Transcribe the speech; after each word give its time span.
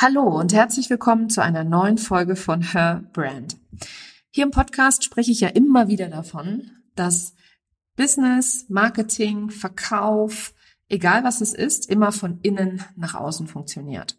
Hallo 0.00 0.22
und 0.22 0.52
herzlich 0.52 0.90
willkommen 0.90 1.28
zu 1.28 1.42
einer 1.42 1.64
neuen 1.64 1.98
Folge 1.98 2.36
von 2.36 2.62
Her 2.62 3.02
Brand. 3.12 3.56
Hier 4.30 4.44
im 4.44 4.52
Podcast 4.52 5.02
spreche 5.02 5.32
ich 5.32 5.40
ja 5.40 5.48
immer 5.48 5.88
wieder 5.88 6.06
davon, 6.06 6.70
dass 6.94 7.34
Business, 7.96 8.66
Marketing, 8.68 9.50
Verkauf, 9.50 10.54
egal 10.88 11.24
was 11.24 11.40
es 11.40 11.52
ist, 11.52 11.90
immer 11.90 12.12
von 12.12 12.38
innen 12.42 12.84
nach 12.94 13.16
außen 13.16 13.48
funktioniert. 13.48 14.16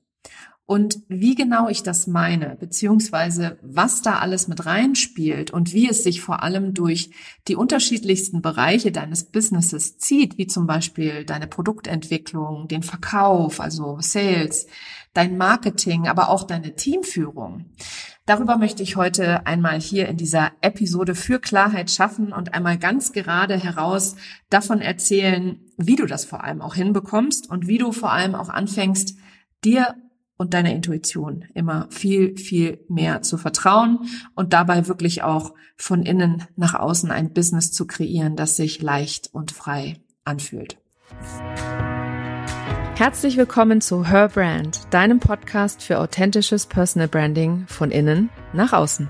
Und 0.69 0.99
wie 1.07 1.33
genau 1.33 1.67
ich 1.67 1.81
das 1.81 2.05
meine, 2.05 2.55
beziehungsweise 2.55 3.57
was 3.63 4.03
da 4.03 4.19
alles 4.19 4.47
mit 4.47 4.67
reinspielt 4.67 5.49
und 5.49 5.73
wie 5.73 5.89
es 5.89 6.03
sich 6.03 6.21
vor 6.21 6.43
allem 6.43 6.75
durch 6.75 7.09
die 7.47 7.55
unterschiedlichsten 7.55 8.43
Bereiche 8.43 8.91
deines 8.91 9.23
Businesses 9.23 9.97
zieht, 9.97 10.37
wie 10.37 10.45
zum 10.45 10.67
Beispiel 10.67 11.25
deine 11.25 11.47
Produktentwicklung, 11.47 12.67
den 12.67 12.83
Verkauf, 12.83 13.59
also 13.59 13.97
Sales, 13.99 14.67
dein 15.15 15.39
Marketing, 15.39 16.07
aber 16.07 16.29
auch 16.29 16.43
deine 16.43 16.75
Teamführung. 16.75 17.65
Darüber 18.27 18.59
möchte 18.59 18.83
ich 18.83 18.95
heute 18.95 19.47
einmal 19.47 19.81
hier 19.81 20.07
in 20.07 20.17
dieser 20.17 20.51
Episode 20.61 21.15
für 21.15 21.39
Klarheit 21.39 21.89
schaffen 21.89 22.31
und 22.31 22.53
einmal 22.53 22.77
ganz 22.77 23.11
gerade 23.11 23.57
heraus 23.57 24.17
davon 24.51 24.81
erzählen, 24.81 25.59
wie 25.77 25.95
du 25.95 26.05
das 26.05 26.25
vor 26.25 26.43
allem 26.43 26.61
auch 26.61 26.75
hinbekommst 26.75 27.49
und 27.49 27.65
wie 27.65 27.79
du 27.79 27.91
vor 27.91 28.11
allem 28.11 28.35
auch 28.35 28.49
anfängst, 28.49 29.17
dir 29.65 29.95
und 30.39 30.53
deiner 30.53 30.73
Intuition 30.73 31.45
immer 31.53 31.87
viel, 31.91 32.37
viel 32.37 32.79
mehr 32.87 33.21
zu 33.21 33.37
vertrauen 33.37 34.09
und 34.35 34.53
dabei 34.53 34.87
wirklich 34.87 35.21
auch 35.21 35.53
von 35.75 36.01
innen 36.01 36.47
nach 36.55 36.73
außen 36.73 37.11
ein 37.11 37.33
Business 37.33 37.71
zu 37.71 37.85
kreieren, 37.85 38.37
das 38.37 38.55
sich 38.55 38.81
leicht 38.81 39.29
und 39.33 39.51
frei 39.51 39.97
anfühlt. 40.23 40.77
Herzlich 42.95 43.37
willkommen 43.37 43.81
zu 43.81 44.07
Her 44.07 44.29
Brand, 44.29 44.79
deinem 44.91 45.19
Podcast 45.19 45.83
für 45.83 45.99
authentisches 45.99 46.65
Personal 46.65 47.09
Branding 47.09 47.65
von 47.67 47.91
innen 47.91 48.29
nach 48.53 48.71
außen. 48.71 49.09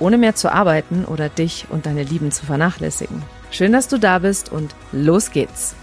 Ohne 0.00 0.16
mehr 0.16 0.34
zu 0.34 0.52
arbeiten 0.52 1.04
oder 1.04 1.28
dich 1.28 1.66
und 1.68 1.86
deine 1.86 2.02
Lieben 2.02 2.32
zu 2.32 2.46
vernachlässigen. 2.46 3.22
Schön, 3.50 3.72
dass 3.72 3.86
du 3.86 3.98
da 3.98 4.18
bist 4.18 4.50
und 4.50 4.74
los 4.92 5.30
geht's. 5.30 5.76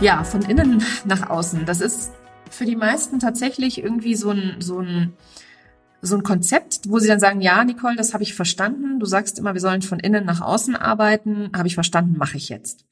Ja, 0.00 0.24
von 0.24 0.42
innen 0.42 0.82
nach 1.04 1.30
außen. 1.30 1.64
Das 1.64 1.80
ist 1.80 2.12
für 2.50 2.64
die 2.64 2.76
meisten 2.76 3.20
tatsächlich 3.20 3.82
irgendwie 3.82 4.16
so 4.16 4.30
ein, 4.30 4.56
so 4.58 4.80
ein 4.80 5.14
so 6.06 6.16
ein 6.16 6.22
Konzept, 6.22 6.88
wo 6.88 6.98
sie 6.98 7.08
dann 7.08 7.20
sagen, 7.20 7.40
ja, 7.40 7.64
Nicole, 7.64 7.96
das 7.96 8.14
habe 8.14 8.22
ich 8.22 8.34
verstanden. 8.34 8.98
Du 8.98 9.06
sagst 9.06 9.38
immer, 9.38 9.54
wir 9.54 9.60
sollen 9.60 9.82
von 9.82 9.98
innen 9.98 10.24
nach 10.24 10.40
außen 10.40 10.76
arbeiten. 10.76 11.50
Habe 11.54 11.68
ich 11.68 11.74
verstanden, 11.74 12.16
mache 12.16 12.36
ich 12.36 12.48
jetzt. 12.48 12.84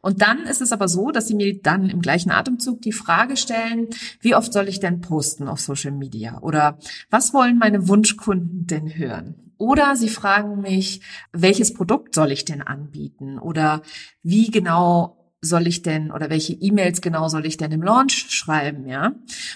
Und 0.00 0.22
dann 0.22 0.44
ist 0.44 0.60
es 0.60 0.72
aber 0.72 0.88
so, 0.88 1.10
dass 1.10 1.28
sie 1.28 1.34
mir 1.34 1.60
dann 1.60 1.90
im 1.90 2.00
gleichen 2.00 2.30
Atemzug 2.30 2.80
die 2.82 2.92
Frage 2.92 3.36
stellen, 3.36 3.88
wie 4.20 4.34
oft 4.34 4.52
soll 4.52 4.68
ich 4.68 4.80
denn 4.80 5.00
posten 5.00 5.48
auf 5.48 5.60
Social 5.60 5.92
Media? 5.92 6.40
Oder 6.40 6.78
was 7.10 7.34
wollen 7.34 7.58
meine 7.58 7.88
Wunschkunden 7.88 8.66
denn 8.66 8.96
hören? 8.96 9.52
Oder 9.58 9.94
sie 9.94 10.08
fragen 10.08 10.62
mich, 10.62 11.02
welches 11.32 11.74
Produkt 11.74 12.14
soll 12.14 12.32
ich 12.32 12.46
denn 12.46 12.62
anbieten? 12.62 13.38
Oder 13.38 13.82
wie 14.22 14.50
genau 14.50 15.19
soll 15.42 15.66
ich 15.66 15.80
denn 15.80 16.12
oder 16.12 16.28
welche 16.28 16.52
E-Mails 16.52 17.00
genau 17.00 17.28
soll 17.28 17.46
ich 17.46 17.56
denn 17.56 17.72
im 17.72 17.82
Launch 17.82 18.26
schreiben, 18.28 18.86
ja? 18.86 19.12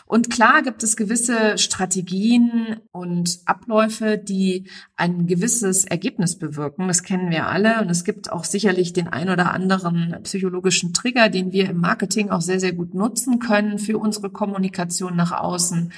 Und 0.07 0.31
klar 0.31 0.63
gibt 0.63 0.83
es 0.83 0.97
gewisse 0.97 1.59
Strategien 1.59 2.77
und 2.91 3.41
Abläufe, 3.45 4.17
die 4.17 4.71
ein 4.97 5.27
gewisses 5.27 5.85
Ergebnis 5.85 6.39
bewirken. 6.39 6.89
Das 6.89 7.03
kennen 7.03 7.31
wir 7.31 7.49
alle 7.49 7.83
und 7.83 7.91
es 7.91 8.05
gibt 8.05 8.33
auch 8.33 8.45
sicherlich 8.45 8.95
den 8.95 9.09
ein 9.09 9.29
oder 9.29 9.53
anderen 9.53 10.17
psychologischen 10.23 10.95
Trigger, 10.95 11.29
den 11.29 11.53
wir 11.53 11.69
im 11.69 11.81
Marketing 11.81 12.31
auch 12.31 12.41
sehr 12.41 12.61
sehr 12.61 12.73
gut 12.73 12.95
nutzen 12.95 13.39
können 13.39 13.79
für 13.79 13.99
unsere 13.99 14.31
Kommunikation 14.31 15.15
nach 15.17 15.33
außen 15.33 15.93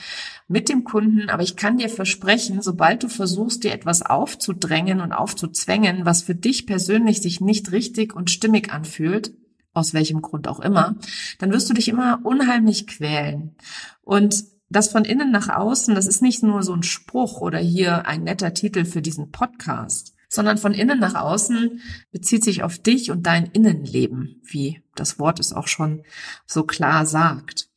mit 0.48 0.68
dem 0.68 0.82
Kunden. 0.82 1.30
Aber 1.30 1.44
ich 1.44 1.54
kann 1.54 1.78
dir 1.78 1.88
versprechen, 1.88 2.60
sobald 2.60 3.04
du 3.04 3.08
versuchst, 3.08 3.62
dir 3.62 3.72
etwas 3.72 4.02
aufzudrängen 4.02 5.00
und 5.00 5.12
aufzuzwängen, 5.12 6.04
was 6.04 6.22
für 6.22 6.34
dich 6.34 6.66
persönlich 6.66 7.22
sich 7.22 7.40
nicht 7.40 7.70
richtig 7.70 8.16
und 8.16 8.30
stimmig 8.30 8.72
anfühlt, 8.72 9.32
aus 9.76 9.94
welchem 9.94 10.22
Grund 10.22 10.48
auch 10.48 10.60
immer, 10.60 10.96
dann 11.38 11.52
wirst 11.52 11.68
du 11.68 11.74
dich 11.74 11.88
immer 11.88 12.20
unheimlich 12.24 12.86
quälen. 12.86 13.54
Und 14.02 14.44
das 14.68 14.88
von 14.88 15.04
innen 15.04 15.30
nach 15.30 15.48
außen, 15.48 15.94
das 15.94 16.06
ist 16.06 16.22
nicht 16.22 16.42
nur 16.42 16.62
so 16.62 16.72
ein 16.72 16.82
Spruch 16.82 17.40
oder 17.40 17.58
hier 17.58 18.06
ein 18.06 18.24
netter 18.24 18.52
Titel 18.52 18.84
für 18.84 19.02
diesen 19.02 19.30
Podcast, 19.30 20.14
sondern 20.28 20.58
von 20.58 20.74
innen 20.74 20.98
nach 20.98 21.14
außen 21.14 21.80
bezieht 22.10 22.42
sich 22.42 22.62
auf 22.62 22.78
dich 22.78 23.10
und 23.10 23.26
dein 23.26 23.46
Innenleben, 23.46 24.42
wie 24.44 24.82
das 24.94 25.18
Wort 25.18 25.38
es 25.38 25.52
auch 25.52 25.68
schon 25.68 26.02
so 26.46 26.64
klar 26.64 27.06
sagt. 27.06 27.68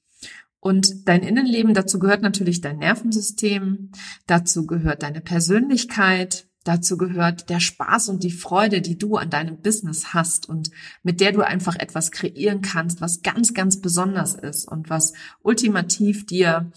Und 0.59 1.07
dein 1.07 1.23
Innenleben, 1.23 1.73
dazu 1.73 1.99
gehört 1.99 2.21
natürlich 2.21 2.59
dein 2.59 2.79
Nervensystem, 2.79 3.91
dazu 4.25 4.65
gehört 4.65 5.03
deine 5.03 5.21
Persönlichkeit, 5.21 6.48
Dazu 6.65 6.97
gehört 6.97 7.49
der 7.49 7.59
Spaß 7.59 8.09
und 8.09 8.23
die 8.23 8.31
Freude, 8.31 8.81
die 8.81 8.97
du 8.97 9.15
an 9.15 9.29
deinem 9.29 9.61
Business 9.61 10.13
hast 10.13 10.47
und 10.49 10.71
mit 11.03 11.21
der 11.21 11.31
du 11.31 11.41
einfach 11.41 11.75
etwas 11.75 12.11
kreieren 12.11 12.61
kannst, 12.61 12.99
was 13.01 13.21
ganz, 13.21 13.53
ganz 13.53 13.79
besonders 13.79 14.35
ist 14.35 14.67
und 14.67 14.89
was 14.89 15.13
ultimativ 15.41 16.25
dir 16.25 16.71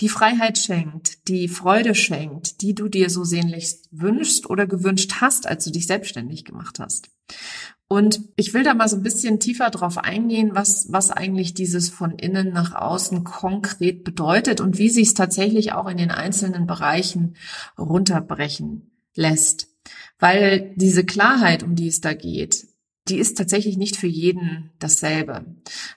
die 0.00 0.08
Freiheit 0.08 0.58
schenkt, 0.58 1.28
die 1.28 1.48
Freude 1.48 1.94
schenkt, 1.94 2.60
die 2.60 2.74
du 2.74 2.88
dir 2.88 3.08
so 3.08 3.24
sehnlichst 3.24 3.88
wünschst 3.90 4.48
oder 4.50 4.66
gewünscht 4.66 5.14
hast, 5.20 5.46
als 5.46 5.64
du 5.64 5.70
dich 5.70 5.86
selbstständig 5.86 6.44
gemacht 6.44 6.78
hast. 6.78 7.10
Und 7.88 8.20
ich 8.36 8.54
will 8.54 8.62
da 8.62 8.72
mal 8.72 8.88
so 8.88 8.96
ein 8.96 9.02
bisschen 9.02 9.38
tiefer 9.38 9.68
drauf 9.68 9.98
eingehen, 9.98 10.52
was, 10.54 10.90
was 10.90 11.10
eigentlich 11.10 11.52
dieses 11.52 11.90
von 11.90 12.12
innen 12.12 12.50
nach 12.50 12.74
außen 12.74 13.22
konkret 13.22 14.02
bedeutet 14.02 14.62
und 14.62 14.78
wie 14.78 14.88
sich 14.88 15.08
es 15.08 15.14
tatsächlich 15.14 15.72
auch 15.72 15.88
in 15.88 15.98
den 15.98 16.10
einzelnen 16.10 16.66
Bereichen 16.66 17.36
runterbrechen 17.78 18.91
lässt. 19.14 19.68
Weil 20.18 20.72
diese 20.76 21.04
Klarheit, 21.04 21.62
um 21.62 21.74
die 21.74 21.88
es 21.88 22.00
da 22.00 22.14
geht, 22.14 22.66
die 23.08 23.18
ist 23.18 23.36
tatsächlich 23.36 23.76
nicht 23.76 23.96
für 23.96 24.06
jeden 24.06 24.70
dasselbe. 24.78 25.44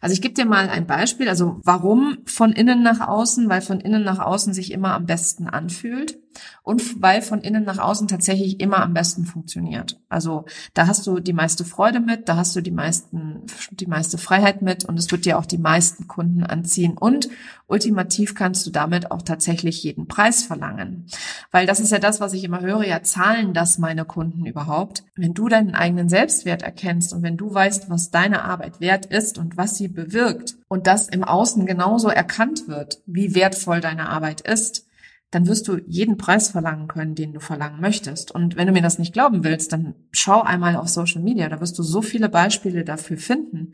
Also 0.01 0.13
ich 0.13 0.21
gebe 0.21 0.33
dir 0.33 0.45
mal 0.45 0.69
ein 0.69 0.88
Beispiel. 0.88 1.29
Also 1.29 1.59
warum 1.63 2.17
von 2.25 2.51
innen 2.51 2.81
nach 2.81 3.07
außen? 3.07 3.47
Weil 3.47 3.62
von 3.62 3.79
innen 3.79 4.03
nach 4.03 4.19
außen 4.19 4.53
sich 4.53 4.71
immer 4.71 4.94
am 4.94 5.06
besten 5.06 5.47
anfühlt 5.47 6.17
und 6.64 7.02
weil 7.02 7.22
von 7.22 7.42
innen 7.42 7.64
nach 7.64 7.78
außen 7.78 8.08
tatsächlich 8.08 8.60
immer 8.60 8.82
am 8.82 8.94
besten 8.94 9.26
funktioniert. 9.26 10.00
Also 10.10 10.46
da 10.74 10.88
hast 10.88 11.06
du 11.08 11.20
die 11.20 11.34
meiste 11.34 11.66
Freude 11.66 12.00
mit, 12.00 12.28
da 12.30 12.38
hast 12.38 12.56
du 12.56 12.62
die 12.62 12.72
meisten, 12.72 13.44
die 13.72 13.88
meiste 13.88 14.18
Freiheit 14.18 14.62
mit 14.62 14.86
und 14.86 14.98
es 14.98 15.12
wird 15.12 15.26
dir 15.26 15.38
auch 15.38 15.46
die 15.46 15.58
meisten 15.58 16.08
Kunden 16.08 16.44
anziehen 16.44 16.98
und 16.98 17.30
ultimativ 17.68 18.36
kannst 18.36 18.66
du 18.66 18.72
damit 18.72 19.12
auch 19.12 19.22
tatsächlich 19.22 19.84
jeden 19.84 20.08
Preis 20.08 20.44
verlangen. 20.44 21.06
Weil 21.52 21.66
das 21.66 21.80
ist 21.80 21.92
ja 21.92 22.00
das, 22.00 22.20
was 22.20 22.34
ich 22.34 22.44
immer 22.44 22.62
höre, 22.62 22.86
ja 22.86 23.02
zahlen 23.04 23.54
das 23.54 23.78
meine 23.78 24.06
Kunden 24.06 24.46
überhaupt. 24.46 25.04
Wenn 25.16 25.34
du 25.34 25.50
deinen 25.50 25.76
eigenen 25.76 26.10
Selbstwert 26.10 26.62
erkennst 26.62 27.14
und 27.14 27.24
wenn 27.24 27.38
du 27.38 27.54
weißt, 27.54 27.90
was 27.90 28.12
deine 28.12 28.44
Arbeit 28.44 28.80
wert 28.80 29.06
ist 29.06 29.38
und 29.38 29.58
was 29.58 29.76
sie 29.76 29.88
bewirkt 29.88 30.56
und 30.68 30.88
das 30.88 31.10
im 31.10 31.24
Außen 31.24 31.66
genauso 31.66 32.10
erkannt 32.10 32.68
wird, 32.68 33.02
wie 33.06 33.36
wertvoll 33.36 33.82
deine 33.82 34.10
Arbeit 34.10 34.42
ist, 34.42 34.85
dann 35.36 35.48
wirst 35.48 35.68
du 35.68 35.78
jeden 35.86 36.16
Preis 36.16 36.48
verlangen 36.48 36.88
können, 36.88 37.14
den 37.14 37.34
du 37.34 37.42
verlangen 37.42 37.82
möchtest. 37.82 38.32
Und 38.32 38.56
wenn 38.56 38.68
du 38.68 38.74
mir 38.74 38.82
das 38.82 39.00
nicht 39.00 39.12
glauben 39.12 39.44
willst, 39.44 39.74
dann 39.74 39.96
schau 40.12 40.42
einmal 40.42 40.78
auf 40.78 40.88
Social 40.88 41.22
Media. 41.22 41.50
Da 41.50 41.60
wirst 41.60 41.78
du 41.78 41.84
so 41.84 42.02
viele 42.02 42.30
Beispiele 42.30 42.86
dafür 42.86 43.18
finden, 43.18 43.74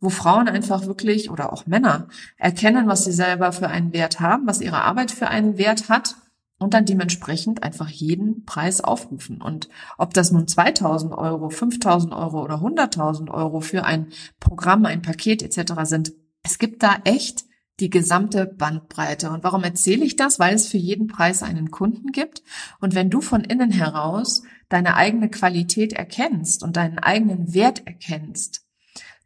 wo 0.00 0.10
Frauen 0.10 0.48
einfach 0.48 0.86
wirklich 0.86 1.30
oder 1.30 1.52
auch 1.52 1.64
Männer 1.66 2.08
erkennen, 2.36 2.88
was 2.88 3.04
sie 3.04 3.12
selber 3.12 3.52
für 3.52 3.68
einen 3.68 3.92
Wert 3.92 4.18
haben, 4.18 4.48
was 4.48 4.60
ihre 4.60 4.82
Arbeit 4.82 5.12
für 5.12 5.28
einen 5.28 5.58
Wert 5.58 5.88
hat 5.88 6.16
und 6.58 6.74
dann 6.74 6.86
dementsprechend 6.86 7.62
einfach 7.62 7.88
jeden 7.88 8.44
Preis 8.44 8.80
aufrufen. 8.80 9.40
Und 9.40 9.68
ob 9.98 10.12
das 10.12 10.32
nun 10.32 10.48
2000 10.48 11.12
Euro, 11.12 11.50
5000 11.50 12.12
Euro 12.12 12.42
oder 12.42 12.56
100.000 12.56 13.30
Euro 13.30 13.60
für 13.60 13.84
ein 13.84 14.08
Programm, 14.40 14.84
ein 14.86 15.02
Paket 15.02 15.44
etc. 15.44 15.72
sind, 15.84 16.12
es 16.42 16.58
gibt 16.58 16.82
da 16.82 16.96
echt 17.04 17.45
die 17.80 17.90
gesamte 17.90 18.46
Bandbreite. 18.46 19.30
Und 19.30 19.44
warum 19.44 19.62
erzähle 19.62 20.04
ich 20.04 20.16
das? 20.16 20.38
Weil 20.38 20.54
es 20.54 20.68
für 20.68 20.78
jeden 20.78 21.08
Preis 21.08 21.42
einen 21.42 21.70
Kunden 21.70 22.12
gibt. 22.12 22.42
Und 22.80 22.94
wenn 22.94 23.10
du 23.10 23.20
von 23.20 23.44
innen 23.44 23.70
heraus 23.70 24.42
deine 24.68 24.96
eigene 24.96 25.28
Qualität 25.28 25.92
erkennst 25.92 26.62
und 26.62 26.76
deinen 26.76 26.98
eigenen 26.98 27.54
Wert 27.54 27.86
erkennst, 27.86 28.62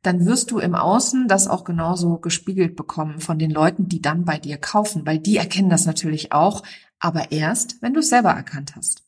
dann 0.02 0.24
wirst 0.26 0.50
du 0.50 0.58
im 0.58 0.74
Außen 0.74 1.28
das 1.28 1.46
auch 1.46 1.64
genauso 1.64 2.18
gespiegelt 2.18 2.74
bekommen 2.74 3.20
von 3.20 3.38
den 3.38 3.50
Leuten, 3.50 3.88
die 3.88 4.00
dann 4.00 4.24
bei 4.24 4.38
dir 4.38 4.56
kaufen, 4.56 5.06
weil 5.06 5.18
die 5.18 5.36
erkennen 5.36 5.68
das 5.68 5.84
natürlich 5.84 6.32
auch, 6.32 6.62
aber 6.98 7.32
erst, 7.32 7.82
wenn 7.82 7.94
du 7.94 8.00
es 8.00 8.08
selber 8.08 8.30
erkannt 8.30 8.74
hast. 8.76 9.02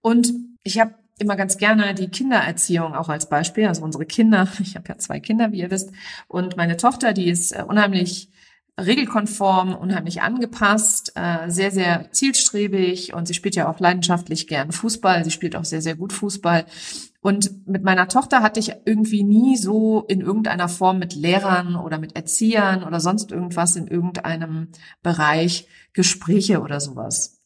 Und 0.00 0.32
ich 0.62 0.80
habe 0.80 0.94
immer 1.18 1.36
ganz 1.36 1.58
gerne 1.58 1.94
die 1.94 2.08
Kindererziehung 2.08 2.94
auch 2.94 3.08
als 3.08 3.28
Beispiel, 3.28 3.66
also 3.66 3.82
unsere 3.82 4.06
Kinder. 4.06 4.48
Ich 4.60 4.74
habe 4.74 4.88
ja 4.88 4.98
zwei 4.98 5.20
Kinder, 5.20 5.52
wie 5.52 5.60
ihr 5.60 5.70
wisst, 5.70 5.92
und 6.28 6.56
meine 6.56 6.76
Tochter, 6.76 7.12
die 7.12 7.28
ist 7.28 7.52
äh, 7.52 7.62
unheimlich 7.66 8.30
regelkonform, 8.80 9.74
unheimlich 9.74 10.22
angepasst, 10.22 11.12
äh, 11.14 11.50
sehr, 11.50 11.70
sehr 11.70 12.10
zielstrebig 12.10 13.12
und 13.12 13.26
sie 13.26 13.34
spielt 13.34 13.54
ja 13.54 13.68
auch 13.68 13.80
leidenschaftlich 13.80 14.46
gern 14.46 14.72
Fußball. 14.72 15.24
Sie 15.24 15.30
spielt 15.30 15.56
auch 15.56 15.64
sehr, 15.64 15.82
sehr 15.82 15.94
gut 15.94 16.12
Fußball. 16.12 16.64
Und 17.20 17.68
mit 17.68 17.84
meiner 17.84 18.08
Tochter 18.08 18.42
hatte 18.42 18.58
ich 18.58 18.72
irgendwie 18.84 19.22
nie 19.22 19.56
so 19.56 20.04
in 20.08 20.20
irgendeiner 20.20 20.68
Form 20.68 20.98
mit 20.98 21.14
Lehrern 21.14 21.76
oder 21.76 21.98
mit 21.98 22.16
Erziehern 22.16 22.82
oder 22.82 22.98
sonst 22.98 23.30
irgendwas 23.30 23.76
in 23.76 23.86
irgendeinem 23.86 24.68
Bereich 25.02 25.68
Gespräche 25.92 26.60
oder 26.60 26.80
sowas. 26.80 27.40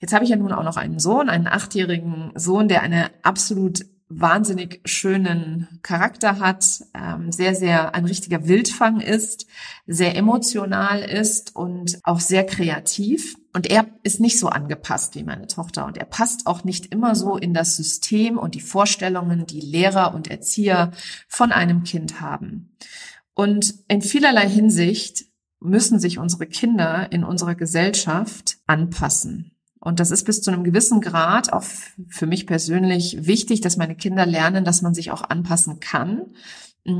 Jetzt 0.00 0.14
habe 0.14 0.24
ich 0.24 0.30
ja 0.30 0.36
nun 0.36 0.52
auch 0.52 0.62
noch 0.62 0.76
einen 0.76 1.00
Sohn, 1.00 1.28
einen 1.28 1.48
achtjährigen 1.48 2.30
Sohn, 2.36 2.68
der 2.68 2.82
eine 2.82 3.10
absolut 3.22 3.84
wahnsinnig 4.08 4.80
schönen 4.84 5.68
Charakter 5.82 6.38
hat, 6.38 6.64
ähm, 6.94 7.30
sehr, 7.30 7.54
sehr 7.54 7.94
ein 7.94 8.06
richtiger 8.06 8.48
Wildfang 8.48 9.00
ist, 9.00 9.46
sehr 9.86 10.16
emotional 10.16 11.02
ist 11.02 11.54
und 11.54 11.98
auch 12.04 12.20
sehr 12.20 12.46
kreativ. 12.46 13.36
Und 13.52 13.68
er 13.68 13.86
ist 14.02 14.20
nicht 14.20 14.38
so 14.38 14.48
angepasst 14.48 15.14
wie 15.14 15.24
meine 15.24 15.46
Tochter 15.46 15.86
und 15.86 15.96
er 15.96 16.06
passt 16.06 16.46
auch 16.46 16.64
nicht 16.64 16.86
immer 16.86 17.14
so 17.14 17.36
in 17.36 17.54
das 17.54 17.76
System 17.76 18.38
und 18.38 18.54
die 18.54 18.60
Vorstellungen, 18.60 19.46
die 19.46 19.60
Lehrer 19.60 20.14
und 20.14 20.28
Erzieher 20.28 20.92
von 21.28 21.52
einem 21.52 21.82
Kind 21.82 22.20
haben. 22.20 22.76
Und 23.34 23.74
in 23.88 24.02
vielerlei 24.02 24.48
Hinsicht 24.48 25.26
müssen 25.60 25.98
sich 25.98 26.18
unsere 26.18 26.46
Kinder 26.46 27.10
in 27.12 27.24
unserer 27.24 27.54
Gesellschaft 27.54 28.58
anpassen. 28.66 29.57
Und 29.80 30.00
das 30.00 30.10
ist 30.10 30.24
bis 30.24 30.42
zu 30.42 30.50
einem 30.50 30.64
gewissen 30.64 31.00
Grad 31.00 31.52
auch 31.52 31.64
für 32.08 32.26
mich 32.26 32.46
persönlich 32.46 33.26
wichtig, 33.26 33.60
dass 33.60 33.76
meine 33.76 33.94
Kinder 33.94 34.26
lernen, 34.26 34.64
dass 34.64 34.82
man 34.82 34.94
sich 34.94 35.10
auch 35.10 35.22
anpassen 35.22 35.80
kann 35.80 36.22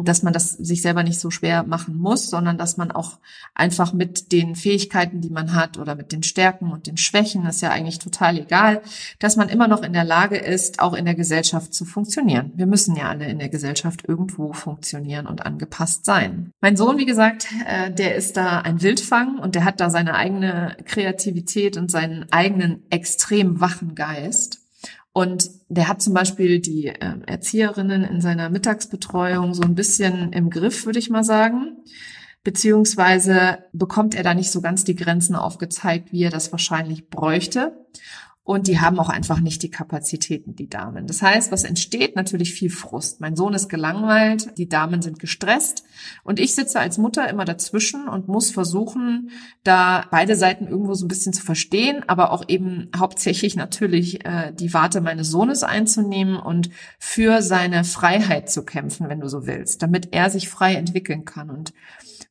dass 0.04 0.22
man 0.22 0.32
das 0.32 0.50
sich 0.52 0.82
selber 0.82 1.02
nicht 1.02 1.20
so 1.20 1.30
schwer 1.30 1.64
machen 1.64 1.96
muss, 1.96 2.30
sondern 2.30 2.58
dass 2.58 2.76
man 2.76 2.90
auch 2.90 3.18
einfach 3.54 3.92
mit 3.92 4.32
den 4.32 4.54
Fähigkeiten, 4.54 5.20
die 5.20 5.30
man 5.30 5.54
hat 5.54 5.78
oder 5.78 5.94
mit 5.94 6.12
den 6.12 6.22
Stärken 6.22 6.72
und 6.72 6.86
den 6.86 6.96
Schwächen, 6.96 7.46
ist 7.46 7.62
ja 7.62 7.70
eigentlich 7.70 7.98
total 7.98 8.38
egal, 8.38 8.82
dass 9.18 9.36
man 9.36 9.48
immer 9.48 9.68
noch 9.68 9.82
in 9.82 9.92
der 9.92 10.04
Lage 10.04 10.36
ist, 10.36 10.80
auch 10.80 10.94
in 10.94 11.04
der 11.04 11.14
Gesellschaft 11.14 11.74
zu 11.74 11.84
funktionieren. 11.84 12.52
Wir 12.54 12.66
müssen 12.66 12.96
ja 12.96 13.08
alle 13.08 13.28
in 13.28 13.38
der 13.38 13.48
Gesellschaft 13.48 14.04
irgendwo 14.06 14.52
funktionieren 14.52 15.26
und 15.26 15.44
angepasst 15.44 16.04
sein. 16.04 16.52
Mein 16.60 16.76
Sohn, 16.76 16.98
wie 16.98 17.06
gesagt, 17.06 17.48
äh, 17.66 17.90
der 17.90 18.14
ist 18.14 18.36
da 18.36 18.60
ein 18.60 18.82
Wildfang 18.82 19.38
und 19.38 19.54
der 19.54 19.64
hat 19.64 19.80
da 19.80 19.90
seine 19.90 20.14
eigene 20.14 20.76
Kreativität 20.84 21.76
und 21.76 21.90
seinen 21.90 22.30
eigenen 22.30 22.82
extrem 22.90 23.60
wachen 23.60 23.94
Geist. 23.94 24.67
Und 25.18 25.50
der 25.68 25.88
hat 25.88 26.00
zum 26.00 26.14
Beispiel 26.14 26.60
die 26.60 26.86
äh, 26.86 27.14
Erzieherinnen 27.26 28.04
in 28.04 28.20
seiner 28.20 28.50
Mittagsbetreuung 28.50 29.52
so 29.52 29.62
ein 29.62 29.74
bisschen 29.74 30.32
im 30.32 30.48
Griff, 30.48 30.86
würde 30.86 31.00
ich 31.00 31.10
mal 31.10 31.24
sagen. 31.24 31.78
beziehungsweise 32.44 33.58
bekommt 33.72 34.14
er 34.14 34.22
da 34.22 34.32
nicht 34.32 34.52
so 34.52 34.60
ganz 34.60 34.84
die 34.84 34.94
Grenzen 34.94 35.34
aufgezeigt, 35.34 36.12
wie 36.12 36.22
er 36.22 36.30
das 36.30 36.52
wahrscheinlich 36.52 37.10
bräuchte. 37.10 37.84
Und 38.48 38.66
die 38.66 38.80
haben 38.80 38.98
auch 38.98 39.10
einfach 39.10 39.40
nicht 39.40 39.62
die 39.62 39.70
Kapazitäten, 39.70 40.56
die 40.56 40.70
Damen. 40.70 41.06
Das 41.06 41.20
heißt, 41.20 41.52
was 41.52 41.64
entsteht? 41.64 42.16
Natürlich 42.16 42.54
viel 42.54 42.70
Frust. 42.70 43.20
Mein 43.20 43.36
Sohn 43.36 43.52
ist 43.52 43.68
gelangweilt, 43.68 44.56
die 44.56 44.70
Damen 44.70 45.02
sind 45.02 45.18
gestresst 45.18 45.84
und 46.24 46.40
ich 46.40 46.54
sitze 46.54 46.80
als 46.80 46.96
Mutter 46.96 47.28
immer 47.28 47.44
dazwischen 47.44 48.08
und 48.08 48.26
muss 48.26 48.50
versuchen, 48.50 49.32
da 49.64 50.06
beide 50.10 50.34
Seiten 50.34 50.66
irgendwo 50.66 50.94
so 50.94 51.04
ein 51.04 51.08
bisschen 51.08 51.34
zu 51.34 51.42
verstehen, 51.42 52.02
aber 52.06 52.32
auch 52.32 52.42
eben 52.48 52.90
hauptsächlich 52.96 53.54
natürlich 53.54 54.24
äh, 54.24 54.50
die 54.54 54.72
Warte 54.72 55.02
meines 55.02 55.28
Sohnes 55.28 55.62
einzunehmen 55.62 56.38
und 56.38 56.70
für 56.98 57.42
seine 57.42 57.84
Freiheit 57.84 58.50
zu 58.50 58.64
kämpfen, 58.64 59.10
wenn 59.10 59.20
du 59.20 59.28
so 59.28 59.46
willst, 59.46 59.82
damit 59.82 60.14
er 60.14 60.30
sich 60.30 60.48
frei 60.48 60.76
entwickeln 60.76 61.26
kann. 61.26 61.50
Und 61.50 61.74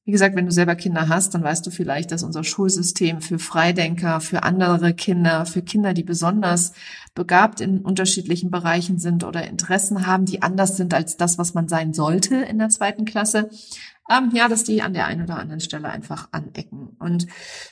wie 0.08 0.14
gesagt, 0.14 0.38
wenn 0.38 0.46
du 0.46 0.54
selber 0.54 0.76
Kinder 0.76 1.10
hast, 1.10 1.34
dann 1.34 1.44
weißt 1.44 1.68
du 1.68 1.70
vielleicht, 1.70 2.14
dass 2.14 2.24
unser 2.24 2.46
Schulsystem 2.46 3.20
für 3.20 3.40
Freidenker, 3.40 4.22
für 4.22 4.44
andere 4.44 4.94
Kinder, 4.94 5.46
für 5.46 5.62
Kinder, 5.62 5.94
die 5.94 6.04
besonders 6.04 6.72
begabt 7.14 7.60
in 7.60 7.80
unterschiedlichen 7.80 8.50
Bereichen 8.50 9.00
sind 9.00 9.26
oder 9.26 9.46
Interessen 9.46 10.08
haben, 10.08 10.24
die 10.24 10.42
anders 10.42 10.78
sind 10.78 10.94
als 10.94 11.18
das, 11.18 11.38
was 11.38 11.56
man 11.56 11.68
sein 11.68 11.94
sollte 11.94 12.38
in 12.38 12.58
der 12.58 12.70
zweiten 12.70 13.04
Klasse, 13.04 13.50
ähm, 14.10 14.30
ja, 14.34 14.48
dass 14.48 14.64
die 14.64 14.82
an 14.82 14.94
der 14.94 15.08
einen 15.08 15.24
oder 15.24 15.40
anderen 15.40 15.60
Stelle 15.60 15.90
einfach 15.90 16.30
anecken. 16.32 16.96
Und 17.00 17.28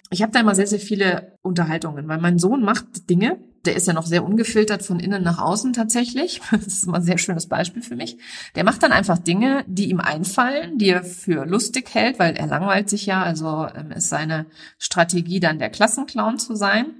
ich 0.09 0.21
habe 0.21 0.33
da 0.33 0.41
immer 0.41 0.55
sehr, 0.55 0.67
sehr 0.67 0.79
viele 0.79 1.37
Unterhaltungen, 1.41 2.05
weil 2.09 2.19
mein 2.19 2.37
Sohn 2.37 2.63
macht 2.63 3.09
Dinge, 3.09 3.39
der 3.65 3.75
ist 3.75 3.88
ja 3.88 3.93
noch 3.93 4.05
sehr 4.05 4.24
ungefiltert 4.24 4.84
von 4.84 5.00
innen 5.00 5.24
nach 5.24 5.39
außen 5.39 5.74
tatsächlich. 5.74 6.41
Das 6.51 6.67
ist 6.67 6.84
immer 6.86 6.98
ein 6.98 7.03
sehr 7.03 7.17
schönes 7.17 7.48
Beispiel 7.48 7.81
für 7.81 7.95
mich. 7.95 8.17
Der 8.55 8.63
macht 8.63 8.81
dann 8.84 8.91
einfach 8.91 9.17
Dinge, 9.17 9.63
die 9.67 9.89
ihm 9.89 10.00
einfallen, 10.00 10.77
die 10.77 10.89
er 10.89 11.03
für 11.03 11.45
lustig 11.45 11.93
hält, 11.93 12.19
weil 12.19 12.36
er 12.36 12.48
langweilt 12.48 12.89
sich 12.89 13.05
ja. 13.05 13.24
Also 13.24 13.67
ähm, 13.75 13.91
ist 13.91 14.10
seine 14.10 14.45
Strategie 14.77 15.39
dann 15.39 15.60
der 15.60 15.69
Klassenclown 15.69 16.39
zu 16.39 16.55
sein. 16.55 16.95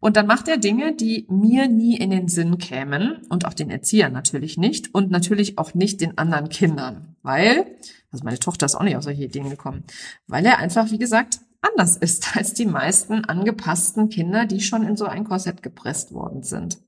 Und 0.00 0.16
dann 0.16 0.26
macht 0.26 0.48
er 0.48 0.56
Dinge, 0.56 0.94
die 0.94 1.26
mir 1.28 1.68
nie 1.68 1.96
in 1.96 2.10
den 2.10 2.28
Sinn 2.28 2.56
kämen 2.56 3.18
und 3.28 3.44
auch 3.44 3.52
den 3.52 3.70
Erziehern 3.70 4.12
natürlich 4.14 4.56
nicht 4.56 4.94
und 4.94 5.10
natürlich 5.10 5.58
auch 5.58 5.74
nicht 5.74 6.00
den 6.00 6.16
anderen 6.16 6.48
Kindern, 6.48 7.16
weil, 7.22 7.66
also 8.10 8.24
meine 8.24 8.38
Tochter 8.38 8.64
ist 8.64 8.74
auch 8.74 8.82
nicht 8.82 8.96
auf 8.96 9.04
solche 9.04 9.24
Ideen 9.24 9.50
gekommen, 9.50 9.84
weil 10.26 10.46
er 10.46 10.58
einfach, 10.58 10.90
wie 10.90 10.98
gesagt, 10.98 11.40
anders 11.60 11.96
ist 11.96 12.36
als 12.36 12.54
die 12.54 12.66
meisten 12.66 13.24
angepassten 13.24 14.08
Kinder, 14.08 14.46
die 14.46 14.60
schon 14.60 14.82
in 14.82 14.96
so 14.96 15.06
ein 15.06 15.24
Korsett 15.24 15.62
gepresst 15.62 16.12
worden 16.12 16.42
sind. 16.42 16.78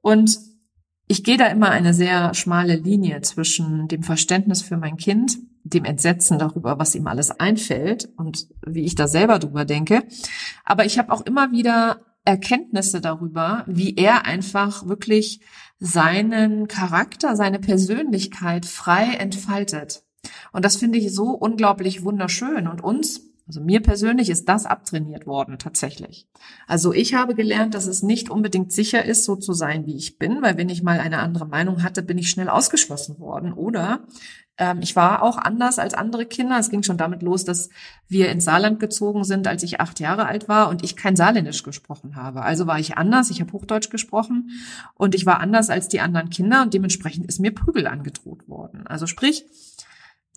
Und 0.00 0.38
ich 1.06 1.24
gehe 1.24 1.36
da 1.36 1.46
immer 1.46 1.70
eine 1.70 1.92
sehr 1.92 2.34
schmale 2.34 2.76
Linie 2.76 3.20
zwischen 3.22 3.88
dem 3.88 4.04
Verständnis 4.04 4.62
für 4.62 4.76
mein 4.76 4.96
Kind, 4.96 5.38
dem 5.64 5.84
Entsetzen 5.84 6.38
darüber, 6.38 6.78
was 6.78 6.94
ihm 6.94 7.06
alles 7.08 7.32
einfällt 7.32 8.08
und 8.16 8.46
wie 8.64 8.84
ich 8.84 8.94
da 8.94 9.08
selber 9.08 9.38
drüber 9.38 9.64
denke. 9.64 10.04
Aber 10.64 10.84
ich 10.84 10.98
habe 10.98 11.12
auch 11.12 11.22
immer 11.22 11.50
wieder 11.50 12.00
Erkenntnisse 12.24 13.00
darüber, 13.00 13.64
wie 13.66 13.96
er 13.96 14.24
einfach 14.24 14.86
wirklich 14.86 15.40
seinen 15.80 16.68
Charakter, 16.68 17.34
seine 17.34 17.58
Persönlichkeit 17.58 18.66
frei 18.66 19.14
entfaltet. 19.14 20.04
Und 20.52 20.64
das 20.64 20.76
finde 20.76 20.98
ich 20.98 21.12
so 21.14 21.30
unglaublich 21.30 22.04
wunderschön. 22.04 22.68
Und 22.68 22.84
uns 22.84 23.29
also 23.50 23.60
mir 23.60 23.82
persönlich 23.82 24.30
ist 24.30 24.48
das 24.48 24.64
abtrainiert 24.64 25.26
worden, 25.26 25.58
tatsächlich. 25.58 26.28
Also 26.68 26.92
ich 26.92 27.14
habe 27.14 27.34
gelernt, 27.34 27.74
dass 27.74 27.88
es 27.88 28.00
nicht 28.00 28.30
unbedingt 28.30 28.70
sicher 28.70 29.04
ist, 29.04 29.24
so 29.24 29.34
zu 29.34 29.54
sein, 29.54 29.86
wie 29.86 29.96
ich 29.96 30.20
bin, 30.20 30.40
weil 30.40 30.56
wenn 30.56 30.68
ich 30.68 30.84
mal 30.84 31.00
eine 31.00 31.18
andere 31.18 31.46
Meinung 31.46 31.82
hatte, 31.82 32.04
bin 32.04 32.16
ich 32.16 32.30
schnell 32.30 32.48
ausgeschlossen 32.48 33.18
worden. 33.18 33.52
Oder 33.52 34.06
ähm, 34.56 34.78
ich 34.82 34.94
war 34.94 35.24
auch 35.24 35.36
anders 35.36 35.80
als 35.80 35.94
andere 35.94 36.26
Kinder. 36.26 36.60
Es 36.60 36.70
ging 36.70 36.84
schon 36.84 36.96
damit 36.96 37.22
los, 37.22 37.44
dass 37.44 37.70
wir 38.06 38.30
ins 38.30 38.44
Saarland 38.44 38.78
gezogen 38.78 39.24
sind, 39.24 39.48
als 39.48 39.64
ich 39.64 39.80
acht 39.80 39.98
Jahre 39.98 40.26
alt 40.26 40.48
war 40.48 40.68
und 40.68 40.84
ich 40.84 40.94
kein 40.94 41.16
Saarländisch 41.16 41.64
gesprochen 41.64 42.14
habe. 42.14 42.42
Also 42.42 42.68
war 42.68 42.78
ich 42.78 42.98
anders, 42.98 43.30
ich 43.30 43.40
habe 43.40 43.52
Hochdeutsch 43.52 43.90
gesprochen 43.90 44.50
und 44.94 45.16
ich 45.16 45.26
war 45.26 45.40
anders 45.40 45.70
als 45.70 45.88
die 45.88 45.98
anderen 45.98 46.30
Kinder 46.30 46.62
und 46.62 46.72
dementsprechend 46.72 47.26
ist 47.26 47.40
mir 47.40 47.52
Prügel 47.52 47.88
angedroht 47.88 48.48
worden. 48.48 48.86
Also 48.86 49.08
sprich, 49.08 49.44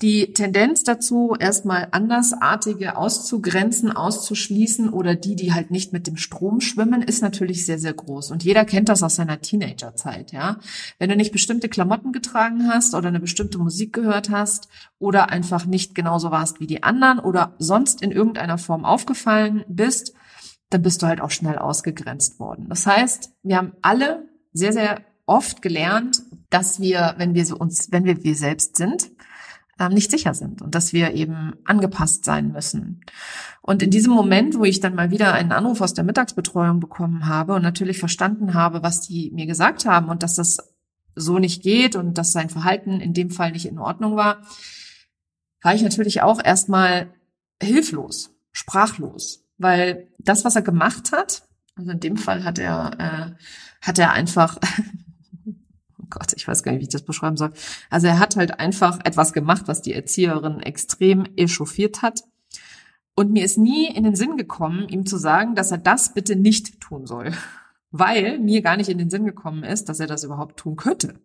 die 0.02 0.34
Tendenz 0.34 0.84
dazu, 0.84 1.36
erstmal 1.40 1.88
Andersartige 1.92 2.98
auszugrenzen, 2.98 3.92
auszuschließen 3.92 4.90
oder 4.90 5.16
die, 5.16 5.36
die 5.36 5.54
halt 5.54 5.72
nicht 5.72 5.94
mit 5.94 6.08
dem 6.08 6.18
Strom 6.18 6.62
schwimmen, 6.62 7.02
ist 7.02 7.22
natürlich 7.22 7.66
sehr, 7.66 7.80
sehr 7.80 7.94
groß. 7.94 8.32
Und 8.32 8.44
jeder 8.44 8.66
kennt 8.66 8.90
das 8.90 9.04
aus 9.04 9.16
seiner 9.16 9.40
Teenagerzeit, 9.40 10.32
ja. 10.32 10.58
Wenn 11.00 11.10
du 11.10 11.16
nicht 11.16 11.32
bestimmte 11.32 11.70
Klamotten 11.70 12.12
getragen 12.12 12.68
hast 12.68 12.96
oder 12.96 13.08
eine 13.08 13.20
bestimmte 13.20 13.60
Musik 13.60 13.94
gehört 13.94 14.30
hast 14.30 14.68
oder 15.00 15.30
einfach 15.30 15.66
nicht 15.66 15.96
genauso 15.96 16.32
warst 16.32 16.60
wie 16.60 16.68
die 16.68 16.84
anderen 16.84 17.20
oder 17.20 17.56
sonst 17.60 18.02
in 18.02 18.12
irgendeiner 18.12 18.58
Form 18.58 18.86
aufgefallen 18.86 19.64
bist, 19.68 20.14
dann 20.70 20.82
bist 20.82 21.02
du 21.02 21.08
halt 21.08 21.22
auch 21.22 21.32
schnell 21.32 21.58
ausgegrenzt 21.58 22.40
worden. 22.40 22.68
Das 22.68 22.88
heißt, 22.88 23.32
wir 23.44 23.58
haben 23.58 23.74
alle 23.82 24.28
sehr, 24.54 24.74
sehr 24.74 25.02
oft 25.26 25.62
gelernt, 25.62 26.24
dass 26.50 26.80
wir, 26.80 27.16
wenn 27.18 27.34
wir 27.34 27.46
so 27.46 27.58
uns, 27.58 27.92
wenn 27.92 28.06
wir 28.06 28.24
wir 28.24 28.36
selbst 28.36 28.76
sind, 28.76 29.12
nicht 29.90 30.12
sicher 30.12 30.34
sind 30.34 30.62
und 30.62 30.76
dass 30.76 30.94
wir 30.94 31.14
eben 31.14 31.54
angepasst 31.66 32.26
sein 32.26 32.52
müssen. 32.52 33.02
Und 33.62 33.82
in 33.82 33.92
diesem 33.92 34.14
Moment, 34.14 34.58
wo 34.58 34.66
ich 34.66 34.80
dann 34.80 34.96
mal 34.96 35.12
wieder 35.12 35.34
einen 35.34 35.52
Anruf 35.52 35.82
aus 35.82 35.94
der 35.94 36.04
Mittagsbetreuung 36.04 36.80
bekommen 36.80 37.28
habe 37.28 37.54
und 37.54 37.62
natürlich 37.62 38.00
verstanden 38.00 38.54
habe, 38.54 38.84
was 38.84 39.02
die 39.02 39.32
mir 39.32 39.46
gesagt 39.46 39.86
haben 39.86 40.10
und 40.10 40.24
dass 40.24 40.36
das 40.36 40.74
so 41.16 41.40
nicht 41.40 41.64
geht 41.64 41.96
und 41.96 42.18
dass 42.18 42.34
sein 42.34 42.50
Verhalten 42.50 43.00
in 43.00 43.14
dem 43.14 43.30
Fall 43.30 43.52
nicht 43.52 43.66
in 43.66 43.80
Ordnung 43.80 44.16
war, 44.16 44.42
war 45.62 45.74
ich 45.74 45.82
natürlich 45.82 46.22
auch 46.22 46.44
erstmal 46.44 47.14
hilflos, 47.62 48.32
sprachlos, 48.52 49.46
weil 49.58 50.08
das, 50.20 50.44
was 50.44 50.56
er 50.56 50.62
gemacht 50.62 51.12
hat, 51.12 51.44
also 51.76 51.92
in 51.92 52.00
dem 52.00 52.18
Fall 52.18 52.44
hat 52.44 52.60
er, 52.60 52.92
äh, 53.00 53.46
hat 53.82 53.98
er 53.98 54.12
einfach 54.12 54.58
Gott, 56.14 56.34
ich 56.36 56.48
weiß 56.48 56.64
gar 56.64 56.72
nicht, 56.72 56.82
wie 56.82 56.86
ich 56.86 56.90
das 56.90 57.02
beschreiben 57.02 57.38
soll. 57.38 57.52
Also 57.90 58.08
er 58.08 58.20
hat 58.20 58.36
halt 58.36 58.60
einfach 58.60 59.00
etwas 59.04 59.34
gemacht, 59.34 59.64
was 59.66 59.82
die 59.82 59.94
Erzieherin 59.94 60.60
extrem 60.60 61.26
echauffiert 61.36 62.02
hat. 62.02 62.24
Und 63.16 63.32
mir 63.32 63.44
ist 63.44 63.58
nie 63.58 63.88
in 63.88 64.04
den 64.04 64.16
Sinn 64.16 64.38
gekommen, 64.38 64.88
ihm 64.90 65.06
zu 65.06 65.18
sagen, 65.18 65.56
dass 65.56 65.72
er 65.72 65.78
das 65.78 66.14
bitte 66.14 66.36
nicht 66.36 66.80
tun 66.80 67.06
soll. 67.06 67.34
Weil 67.92 68.40
mir 68.40 68.62
gar 68.62 68.78
nicht 68.78 68.90
in 68.90 68.98
den 68.98 69.10
Sinn 69.10 69.26
gekommen 69.26 69.64
ist, 69.64 69.90
dass 69.90 70.00
er 70.00 70.08
das 70.08 70.24
überhaupt 70.24 70.58
tun 70.58 70.76
könnte. 70.76 71.16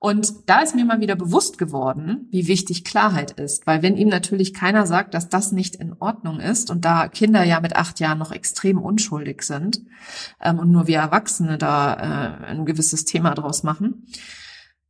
Und 0.00 0.48
da 0.48 0.60
ist 0.60 0.76
mir 0.76 0.84
mal 0.84 1.00
wieder 1.00 1.16
bewusst 1.16 1.58
geworden, 1.58 2.28
wie 2.30 2.46
wichtig 2.46 2.84
Klarheit 2.84 3.32
ist, 3.32 3.66
weil 3.66 3.82
wenn 3.82 3.96
ihm 3.96 4.08
natürlich 4.08 4.54
keiner 4.54 4.86
sagt, 4.86 5.12
dass 5.12 5.28
das 5.28 5.50
nicht 5.50 5.74
in 5.74 5.92
Ordnung 5.98 6.38
ist 6.38 6.70
und 6.70 6.84
da 6.84 7.08
Kinder 7.08 7.42
ja 7.42 7.58
mit 7.58 7.74
acht 7.74 7.98
Jahren 7.98 8.18
noch 8.18 8.30
extrem 8.30 8.78
unschuldig 8.78 9.42
sind 9.42 9.80
ähm, 10.40 10.60
und 10.60 10.70
nur 10.70 10.86
wir 10.86 10.98
Erwachsene 10.98 11.58
da 11.58 11.94
äh, 11.94 12.44
ein 12.46 12.64
gewisses 12.64 13.06
Thema 13.06 13.34
draus 13.34 13.64
machen, 13.64 14.06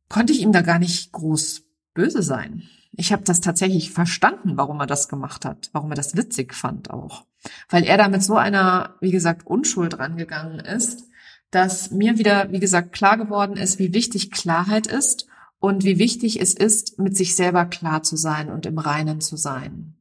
konnte 0.09 0.31
ich 0.31 0.41
ihm 0.41 0.51
da 0.51 0.61
gar 0.61 0.77
nicht 0.77 1.11
groß 1.11 1.63
böse 1.95 2.21
sein. 2.21 2.63
Ich 2.91 3.11
habe 3.11 3.23
das 3.23 3.41
tatsächlich 3.41 3.91
verstanden, 3.91 4.57
warum 4.57 4.79
er 4.79 4.87
das 4.87 5.09
gemacht 5.09 5.43
hat, 5.43 5.69
warum 5.73 5.91
er 5.91 5.95
das 5.95 6.15
witzig 6.15 6.53
fand 6.53 6.91
auch, 6.91 7.25
weil 7.69 7.83
er 7.83 7.97
da 7.97 8.09
mit 8.09 8.21
so 8.23 8.35
einer, 8.35 8.95
wie 9.01 9.11
gesagt, 9.11 9.47
Unschuld 9.47 9.97
rangegangen 9.97 10.59
ist 10.59 11.08
dass 11.51 11.91
mir 11.91 12.17
wieder, 12.17 12.51
wie 12.51 12.59
gesagt, 12.59 12.93
klar 12.93 13.17
geworden 13.17 13.57
ist, 13.57 13.79
wie 13.79 13.93
wichtig 13.93 14.31
Klarheit 14.31 14.87
ist 14.87 15.27
und 15.59 15.83
wie 15.83 15.99
wichtig 15.99 16.41
es 16.41 16.53
ist, 16.53 16.99
mit 16.99 17.17
sich 17.17 17.35
selber 17.35 17.65
klar 17.65 18.03
zu 18.03 18.15
sein 18.15 18.49
und 18.49 18.65
im 18.65 18.77
Reinen 18.77 19.21
zu 19.21 19.35
sein. 19.35 19.95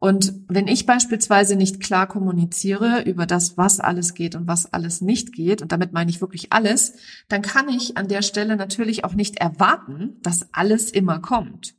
Und 0.00 0.32
wenn 0.48 0.66
ich 0.66 0.86
beispielsweise 0.86 1.56
nicht 1.56 1.78
klar 1.78 2.06
kommuniziere 2.06 3.02
über 3.02 3.26
das, 3.26 3.58
was 3.58 3.80
alles 3.80 4.14
geht 4.14 4.34
und 4.34 4.46
was 4.46 4.72
alles 4.72 5.02
nicht 5.02 5.32
geht, 5.34 5.60
und 5.60 5.72
damit 5.72 5.92
meine 5.92 6.10
ich 6.10 6.22
wirklich 6.22 6.54
alles, 6.54 6.94
dann 7.28 7.42
kann 7.42 7.68
ich 7.68 7.98
an 7.98 8.08
der 8.08 8.22
Stelle 8.22 8.56
natürlich 8.56 9.04
auch 9.04 9.12
nicht 9.12 9.36
erwarten, 9.36 10.16
dass 10.22 10.48
alles 10.52 10.90
immer 10.90 11.18
kommt. 11.18 11.74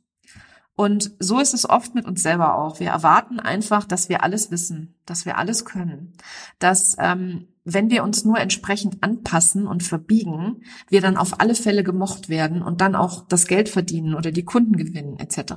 Und 0.76 1.12
so 1.18 1.40
ist 1.40 1.52
es 1.52 1.68
oft 1.68 1.96
mit 1.96 2.06
uns 2.06 2.22
selber 2.22 2.56
auch. 2.56 2.78
Wir 2.78 2.90
erwarten 2.90 3.40
einfach, 3.40 3.84
dass 3.84 4.08
wir 4.08 4.22
alles 4.22 4.52
wissen, 4.52 4.94
dass 5.04 5.26
wir 5.26 5.36
alles 5.36 5.64
können, 5.64 6.14
dass 6.60 6.96
ähm, 7.00 7.48
wenn 7.64 7.90
wir 7.90 8.02
uns 8.02 8.24
nur 8.24 8.38
entsprechend 8.38 9.02
anpassen 9.02 9.66
und 9.66 9.82
verbiegen, 9.82 10.62
wir 10.88 11.00
dann 11.00 11.16
auf 11.16 11.40
alle 11.40 11.54
Fälle 11.54 11.84
gemocht 11.84 12.28
werden 12.28 12.62
und 12.62 12.80
dann 12.80 12.94
auch 12.96 13.26
das 13.28 13.46
Geld 13.46 13.68
verdienen 13.68 14.14
oder 14.14 14.32
die 14.32 14.44
Kunden 14.44 14.76
gewinnen 14.76 15.18
etc. 15.18 15.54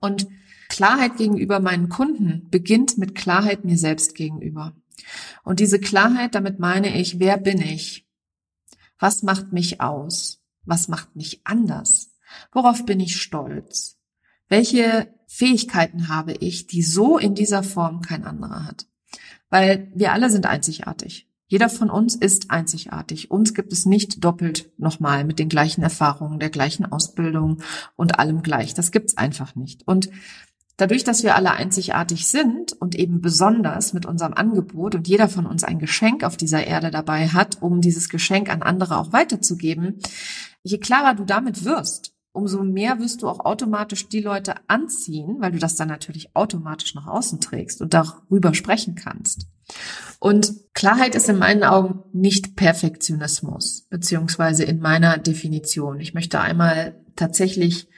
Und 0.00 0.26
Klarheit 0.68 1.16
gegenüber 1.16 1.60
meinen 1.60 1.88
Kunden 1.88 2.48
beginnt 2.50 2.98
mit 2.98 3.14
Klarheit 3.14 3.64
mir 3.64 3.78
selbst 3.78 4.14
gegenüber. 4.14 4.74
Und 5.44 5.60
diese 5.60 5.78
Klarheit, 5.78 6.34
damit 6.34 6.58
meine 6.58 7.00
ich, 7.00 7.20
wer 7.20 7.38
bin 7.38 7.60
ich? 7.60 8.06
Was 8.98 9.22
macht 9.22 9.52
mich 9.52 9.80
aus? 9.80 10.42
Was 10.64 10.88
macht 10.88 11.14
mich 11.14 11.40
anders? 11.44 12.10
Worauf 12.52 12.84
bin 12.84 13.00
ich 13.00 13.20
stolz? 13.20 13.98
Welche 14.48 15.14
Fähigkeiten 15.28 16.08
habe 16.08 16.32
ich, 16.32 16.66
die 16.66 16.82
so 16.82 17.18
in 17.18 17.34
dieser 17.34 17.62
Form 17.62 18.00
kein 18.00 18.24
anderer 18.24 18.66
hat? 18.66 18.87
Weil 19.50 19.90
wir 19.94 20.12
alle 20.12 20.30
sind 20.30 20.46
einzigartig. 20.46 21.26
Jeder 21.46 21.70
von 21.70 21.88
uns 21.88 22.14
ist 22.14 22.50
einzigartig. 22.50 23.30
Uns 23.30 23.54
gibt 23.54 23.72
es 23.72 23.86
nicht 23.86 24.22
doppelt 24.22 24.70
nochmal 24.76 25.24
mit 25.24 25.38
den 25.38 25.48
gleichen 25.48 25.82
Erfahrungen, 25.82 26.38
der 26.38 26.50
gleichen 26.50 26.84
Ausbildung 26.84 27.62
und 27.96 28.18
allem 28.18 28.42
gleich. 28.42 28.74
Das 28.74 28.92
gibt's 28.92 29.16
einfach 29.16 29.54
nicht. 29.54 29.86
Und 29.86 30.10
Dadurch, 30.78 31.02
dass 31.02 31.24
wir 31.24 31.34
alle 31.34 31.50
einzigartig 31.50 32.28
sind 32.28 32.72
und 32.72 32.94
eben 32.94 33.20
besonders 33.20 33.94
mit 33.94 34.06
unserem 34.06 34.32
Angebot 34.32 34.94
und 34.94 35.08
jeder 35.08 35.28
von 35.28 35.44
uns 35.44 35.64
ein 35.64 35.80
Geschenk 35.80 36.22
auf 36.22 36.36
dieser 36.36 36.68
Erde 36.68 36.92
dabei 36.92 37.26
hat, 37.26 37.60
um 37.60 37.80
dieses 37.80 38.08
Geschenk 38.08 38.48
an 38.48 38.62
andere 38.62 38.98
auch 38.98 39.12
weiterzugeben, 39.12 39.98
je 40.62 40.78
klarer 40.78 41.16
du 41.16 41.24
damit 41.24 41.64
wirst, 41.64 42.14
umso 42.38 42.62
mehr 42.62 43.00
wirst 43.00 43.22
du 43.22 43.28
auch 43.28 43.40
automatisch 43.40 44.08
die 44.08 44.20
Leute 44.20 44.54
anziehen, 44.68 45.36
weil 45.40 45.50
du 45.50 45.58
das 45.58 45.74
dann 45.74 45.88
natürlich 45.88 46.34
automatisch 46.34 46.94
nach 46.94 47.08
außen 47.08 47.40
trägst 47.40 47.82
und 47.82 47.94
darüber 47.94 48.54
sprechen 48.54 48.94
kannst. 48.94 49.48
Und 50.20 50.54
Klarheit 50.72 51.16
ist 51.16 51.28
in 51.28 51.36
meinen 51.36 51.64
Augen 51.64 52.04
nicht 52.12 52.54
Perfektionismus, 52.54 53.88
beziehungsweise 53.90 54.62
in 54.62 54.78
meiner 54.78 55.18
Definition. 55.18 55.98
Ich 55.98 56.14
möchte 56.14 56.40
einmal 56.40 57.04
tatsächlich 57.16 57.88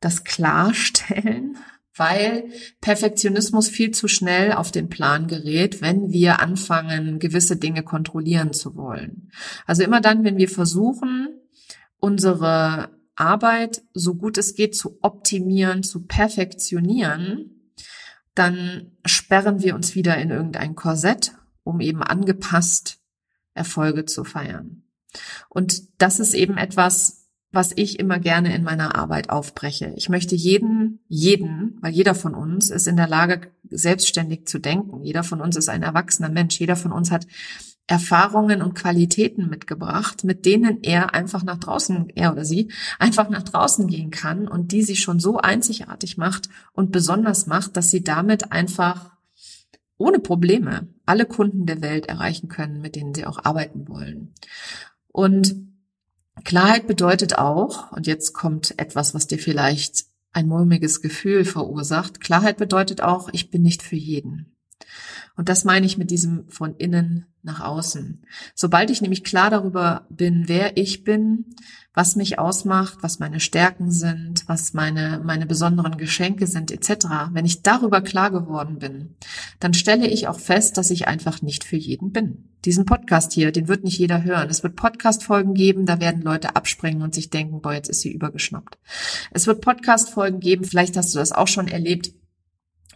das 0.00 0.22
klarstellen, 0.22 1.56
weil 1.96 2.44
Perfektionismus 2.82 3.68
viel 3.68 3.90
zu 3.90 4.06
schnell 4.06 4.52
auf 4.52 4.70
den 4.70 4.90
Plan 4.90 5.28
gerät, 5.28 5.80
wenn 5.80 6.10
wir 6.10 6.40
anfangen, 6.40 7.18
gewisse 7.18 7.56
Dinge 7.56 7.82
kontrollieren 7.82 8.52
zu 8.52 8.76
wollen. 8.76 9.30
Also 9.66 9.82
immer 9.82 10.02
dann, 10.02 10.24
wenn 10.24 10.36
wir 10.36 10.48
versuchen, 10.48 11.28
unsere 11.98 12.90
Arbeit 13.14 13.82
so 13.92 14.14
gut 14.14 14.38
es 14.38 14.54
geht 14.54 14.76
zu 14.76 14.98
optimieren, 15.02 15.82
zu 15.82 16.06
perfektionieren, 16.06 17.74
dann 18.34 18.92
sperren 19.04 19.62
wir 19.62 19.74
uns 19.74 19.94
wieder 19.94 20.16
in 20.16 20.30
irgendein 20.30 20.74
Korsett, 20.74 21.34
um 21.64 21.80
eben 21.80 22.02
angepasst 22.02 22.98
Erfolge 23.54 24.06
zu 24.06 24.24
feiern. 24.24 24.84
Und 25.48 26.00
das 26.00 26.20
ist 26.20 26.32
eben 26.32 26.56
etwas, 26.56 27.28
was 27.52 27.72
ich 27.76 27.98
immer 27.98 28.18
gerne 28.18 28.54
in 28.54 28.62
meiner 28.62 28.94
Arbeit 28.94 29.28
aufbreche. 29.28 29.92
Ich 29.96 30.08
möchte 30.08 30.34
jeden, 30.34 31.00
jeden, 31.08 31.76
weil 31.82 31.92
jeder 31.92 32.14
von 32.14 32.34
uns 32.34 32.70
ist 32.70 32.88
in 32.88 32.96
der 32.96 33.08
Lage, 33.08 33.52
selbstständig 33.68 34.46
zu 34.46 34.58
denken. 34.58 35.02
Jeder 35.02 35.22
von 35.22 35.42
uns 35.42 35.56
ist 35.56 35.68
ein 35.68 35.82
erwachsener 35.82 36.30
Mensch. 36.30 36.58
Jeder 36.58 36.76
von 36.76 36.92
uns 36.92 37.10
hat 37.10 37.26
Erfahrungen 37.86 38.62
und 38.62 38.74
Qualitäten 38.74 39.48
mitgebracht, 39.48 40.24
mit 40.24 40.46
denen 40.46 40.82
er 40.82 41.14
einfach 41.14 41.42
nach 41.42 41.58
draußen, 41.58 42.10
er 42.10 42.32
oder 42.32 42.44
sie, 42.44 42.70
einfach 42.98 43.28
nach 43.28 43.42
draußen 43.42 43.86
gehen 43.88 44.10
kann 44.10 44.48
und 44.48 44.72
die 44.72 44.82
sie 44.82 44.96
schon 44.96 45.20
so 45.20 45.38
einzigartig 45.38 46.16
macht 46.16 46.48
und 46.72 46.92
besonders 46.92 47.46
macht, 47.46 47.76
dass 47.76 47.90
sie 47.90 48.02
damit 48.02 48.52
einfach 48.52 49.10
ohne 49.98 50.20
Probleme 50.20 50.88
alle 51.06 51.26
Kunden 51.26 51.66
der 51.66 51.82
Welt 51.82 52.06
erreichen 52.06 52.48
können, 52.48 52.80
mit 52.80 52.96
denen 52.96 53.14
sie 53.14 53.26
auch 53.26 53.44
arbeiten 53.44 53.88
wollen. 53.88 54.32
Und 55.08 55.54
Klarheit 56.44 56.86
bedeutet 56.86 57.38
auch, 57.38 57.92
und 57.92 58.06
jetzt 58.06 58.32
kommt 58.32 58.78
etwas, 58.78 59.14
was 59.14 59.26
dir 59.26 59.38
vielleicht 59.38 60.06
ein 60.32 60.48
mulmiges 60.48 61.02
Gefühl 61.02 61.44
verursacht, 61.44 62.20
Klarheit 62.20 62.56
bedeutet 62.56 63.02
auch, 63.02 63.28
ich 63.32 63.50
bin 63.50 63.62
nicht 63.62 63.82
für 63.82 63.96
jeden. 63.96 64.56
Und 65.36 65.48
das 65.48 65.64
meine 65.64 65.86
ich 65.86 65.98
mit 65.98 66.10
diesem 66.10 66.48
von 66.48 66.74
innen 66.76 67.26
nach 67.42 67.60
außen. 67.60 68.22
Sobald 68.54 68.90
ich 68.90 69.02
nämlich 69.02 69.24
klar 69.24 69.50
darüber 69.50 70.06
bin, 70.10 70.44
wer 70.46 70.76
ich 70.76 71.04
bin, 71.04 71.46
was 71.94 72.16
mich 72.16 72.38
ausmacht, 72.38 72.98
was 73.02 73.18
meine 73.18 73.40
Stärken 73.40 73.90
sind, 73.90 74.48
was 74.48 74.72
meine, 74.72 75.20
meine 75.24 75.44
besonderen 75.44 75.98
Geschenke 75.98 76.46
sind, 76.46 76.70
etc., 76.70 77.06
wenn 77.32 77.44
ich 77.44 77.62
darüber 77.62 78.00
klar 78.00 78.30
geworden 78.30 78.78
bin, 78.78 79.16
dann 79.60 79.74
stelle 79.74 80.08
ich 80.08 80.28
auch 80.28 80.40
fest, 80.40 80.78
dass 80.78 80.90
ich 80.90 81.06
einfach 81.06 81.42
nicht 81.42 81.64
für 81.64 81.76
jeden 81.76 82.12
bin. 82.12 82.48
Diesen 82.64 82.86
Podcast 82.86 83.32
hier, 83.32 83.52
den 83.52 83.68
wird 83.68 83.84
nicht 83.84 83.98
jeder 83.98 84.22
hören. 84.22 84.48
Es 84.48 84.62
wird 84.62 84.76
Podcast-Folgen 84.76 85.52
geben, 85.52 85.84
da 85.84 86.00
werden 86.00 86.22
Leute 86.22 86.56
abspringen 86.56 87.02
und 87.02 87.14
sich 87.14 87.28
denken, 87.28 87.60
boah, 87.60 87.74
jetzt 87.74 87.90
ist 87.90 88.00
sie 88.00 88.12
übergeschnappt. 88.12 88.78
Es 89.32 89.46
wird 89.46 89.60
Podcast-Folgen 89.60 90.40
geben, 90.40 90.64
vielleicht 90.64 90.96
hast 90.96 91.14
du 91.14 91.18
das 91.18 91.32
auch 91.32 91.48
schon 91.48 91.68
erlebt, 91.68 92.12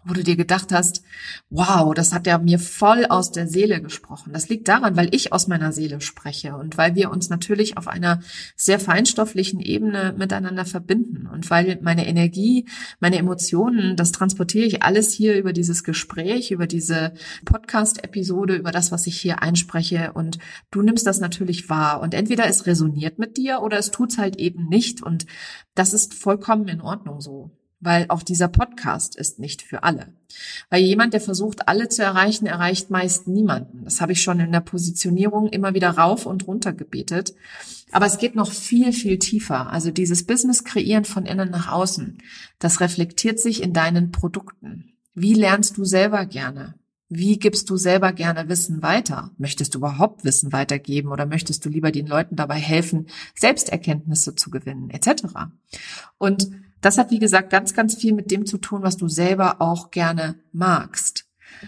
wo 0.07 0.15
du 0.15 0.23
dir 0.23 0.37
gedacht 0.37 0.73
hast, 0.73 1.03
wow, 1.51 1.93
das 1.93 2.13
hat 2.13 2.27
ja 2.27 2.39
mir 2.39 2.59
voll 2.59 3.07
aus 3.07 3.33
der 3.33 3.49
Seele 3.49 3.83
gesprochen. 3.83 4.33
Das 4.33 4.49
liegt 4.49 4.69
daran, 4.69 4.97
weil 4.97 5.15
ich 5.15 5.33
aus 5.33 5.49
meiner 5.49 5.73
Seele 5.73 6.01
spreche 6.01 6.57
und 6.57 6.79
weil 6.79 6.95
wir 6.95 7.11
uns 7.11 7.29
natürlich 7.29 7.77
auf 7.77 7.89
einer 7.89 8.21
sehr 8.55 8.79
feinstofflichen 8.79 9.61
Ebene 9.61 10.15
miteinander 10.17 10.65
verbinden 10.65 11.27
und 11.27 11.51
weil 11.51 11.79
meine 11.83 12.07
Energie, 12.07 12.67
meine 13.01 13.19
Emotionen, 13.19 13.97
das 13.97 14.13
transportiere 14.13 14.67
ich 14.67 14.83
alles 14.83 15.13
hier 15.13 15.37
über 15.37 15.53
dieses 15.53 15.83
Gespräch, 15.83 16.53
über 16.53 16.67
diese 16.67 17.13
Podcast-Episode, 17.45 18.55
über 18.55 18.71
das, 18.71 18.93
was 18.93 19.07
ich 19.07 19.21
hier 19.21 19.43
einspreche 19.43 20.13
und 20.13 20.39
du 20.71 20.83
nimmst 20.83 21.07
das 21.07 21.19
natürlich 21.19 21.69
wahr 21.69 22.01
und 22.01 22.15
entweder 22.15 22.47
es 22.47 22.67
resoniert 22.67 23.19
mit 23.19 23.37
dir 23.37 23.61
oder 23.63 23.79
es 23.79 23.91
tut's 23.91 24.19
halt 24.19 24.37
eben 24.37 24.69
nicht 24.69 25.03
und 25.03 25.27
das 25.75 25.93
ist 25.93 26.15
vollkommen 26.15 26.69
in 26.69 26.81
Ordnung 26.81 27.21
so 27.21 27.51
weil 27.87 28.07
auch 28.09 28.25
dieser 28.25 28.49
Podcast 28.49 29.15
ist 29.15 29.39
nicht 29.39 29.63
für 29.63 29.85
alle. 29.85 30.09
Weil 30.71 30.83
jemand, 30.83 31.15
der 31.15 31.21
versucht, 31.21 31.69
alle 31.69 31.89
zu 31.89 32.03
erreichen, 32.03 32.47
erreicht 32.47 32.91
meist 32.91 33.29
niemanden. 33.29 33.85
Das 33.85 34.01
habe 34.01 34.11
ich 34.11 34.23
schon 34.23 34.41
in 34.41 34.51
der 34.51 34.61
Positionierung 34.61 35.49
immer 35.49 35.73
wieder 35.73 35.91
rauf 35.91 36.27
und 36.27 36.49
runter 36.49 36.73
gebetet. 36.73 37.33
Aber 37.93 38.07
es 38.07 38.19
geht 38.19 38.35
noch 38.35 38.51
viel, 38.51 38.93
viel 38.93 39.21
tiefer. 39.21 39.71
Also 39.71 39.93
dieses 39.93 40.27
Business 40.27 40.65
kreieren 40.65 41.05
von 41.05 41.27
innen 41.27 41.49
nach 41.51 41.71
außen, 41.71 42.19
das 42.59 42.81
reflektiert 42.81 43.39
sich 43.39 43.63
in 43.63 43.73
deinen 43.73 44.11
Produkten. 44.11 44.97
Wie 45.15 45.35
lernst 45.35 45.77
du 45.77 45.85
selber 45.85 46.27
gerne? 46.27 46.75
Wie 47.09 47.39
gibst 47.39 47.71
du 47.71 47.77
selber 47.77 48.13
gerne 48.13 48.49
Wissen 48.49 48.83
weiter? 48.83 49.31
Möchtest 49.39 49.75
du 49.75 49.79
überhaupt 49.79 50.25
Wissen 50.25 50.53
weitergeben 50.53 51.13
oder 51.13 51.25
möchtest 51.25 51.65
du 51.65 51.69
lieber 51.69 51.93
den 51.93 52.09
Leuten 52.09 52.35
dabei 52.35 52.57
helfen, 52.57 53.07
Selbsterkenntnisse 53.37 54.35
zu 54.35 54.51
gewinnen, 54.51 54.91
etc.? 54.91 55.23
Und 56.19 56.51
das 56.81 56.99
hat, 56.99 57.11
wie 57.11 57.19
gesagt, 57.19 57.51
ganz, 57.51 57.75
ganz 57.75 57.95
viel 57.95 58.13
mit 58.13 58.31
dem 58.31 58.47
zu 58.47 58.59
tun, 58.59 58.83
was 58.83 58.97
du 58.97 59.09
selber 59.09 59.61
auch 59.61 59.91
gerne 59.91 60.37
magst. 60.53 61.27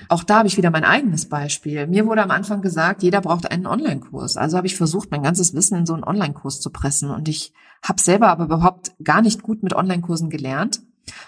Auch 0.09 0.23
da 0.23 0.38
habe 0.38 0.49
ich 0.49 0.57
wieder 0.57 0.71
mein 0.71 0.85
eigenes 0.85 1.29
Beispiel. 1.29 1.87
Mir 1.87 2.07
wurde 2.07 2.23
am 2.23 2.31
Anfang 2.31 2.61
gesagt, 2.61 3.03
jeder 3.03 3.21
braucht 3.21 3.51
einen 3.51 3.66
Online-Kurs. 3.66 4.37
Also 4.37 4.57
habe 4.57 4.66
ich 4.66 4.77
versucht, 4.77 5.11
mein 5.11 5.23
ganzes 5.23 5.55
Wissen 5.55 5.79
in 5.79 5.87
so 5.87 5.94
einen 5.94 6.05
Online-Kurs 6.05 6.61
zu 6.61 6.71
pressen. 6.71 7.11
Und 7.11 7.29
ich 7.29 7.53
habe 7.83 8.01
selber 8.01 8.29
aber 8.29 8.44
überhaupt 8.44 8.92
gar 9.03 9.23
nicht 9.23 9.42
gut 9.42 9.62
mit 9.62 9.75
Online-Kursen 9.75 10.31
gelernt. 10.31 10.83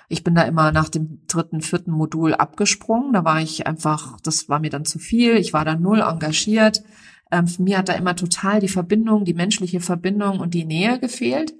Ich 0.08 0.24
bin 0.24 0.34
da 0.34 0.42
immer 0.42 0.72
nach 0.72 0.88
dem 0.88 1.22
dritten, 1.26 1.62
vierten 1.62 1.92
Modul 1.92 2.34
abgesprungen. 2.34 3.12
Da 3.12 3.24
war 3.24 3.40
ich 3.40 3.66
einfach, 3.66 4.20
das 4.20 4.48
war 4.48 4.60
mir 4.60 4.70
dann 4.70 4.84
zu 4.84 4.98
viel. 4.98 5.36
Ich 5.36 5.52
war 5.52 5.64
da 5.64 5.74
null 5.74 6.00
engagiert. 6.00 6.82
Ähm, 7.30 7.46
mir 7.58 7.78
hat 7.78 7.88
da 7.88 7.94
immer 7.94 8.16
total 8.16 8.60
die 8.60 8.68
Verbindung, 8.68 9.24
die 9.24 9.34
menschliche 9.34 9.80
Verbindung 9.80 10.40
und 10.40 10.52
die 10.52 10.64
Nähe 10.64 10.98
gefehlt. 10.98 11.54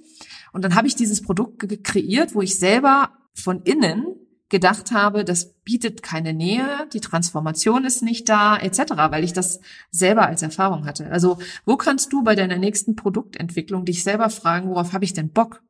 Und 0.53 0.65
dann 0.65 0.75
habe 0.75 0.87
ich 0.87 0.97
dieses 0.97 1.23
Produkt 1.23 1.85
kreiert, 1.85 2.35
wo 2.35 2.43
ich 2.43 2.59
selber 2.59 3.11
von 3.35 3.63
innen 3.63 4.17
gedacht 4.51 4.91
habe, 4.91 5.25
das 5.25 5.55
bietet 5.63 6.03
keine 6.03 6.35
Nähe, 6.35 6.89
die 6.93 7.01
Transformation 7.01 7.85
ist 7.85 8.03
nicht 8.03 8.29
da, 8.29 8.57
etc., 8.57 8.95
weil 9.11 9.23
ich 9.23 9.33
das 9.33 9.61
selber 9.91 10.27
als 10.27 10.43
Erfahrung 10.43 10.87
hatte. 10.87 11.11
Also 11.11 11.39
wo 11.65 11.77
kannst 11.77 12.13
du 12.13 12.25
bei 12.25 12.35
deiner 12.35 12.59
nächsten 12.59 12.97
Produktentwicklung 12.97 13.85
dich 13.85 14.03
selber 14.03 14.29
fragen, 14.29 14.69
worauf 14.69 14.93
habe 14.93 15.05
ich 15.05 15.15
denn 15.15 15.31
Bock? 15.31 15.63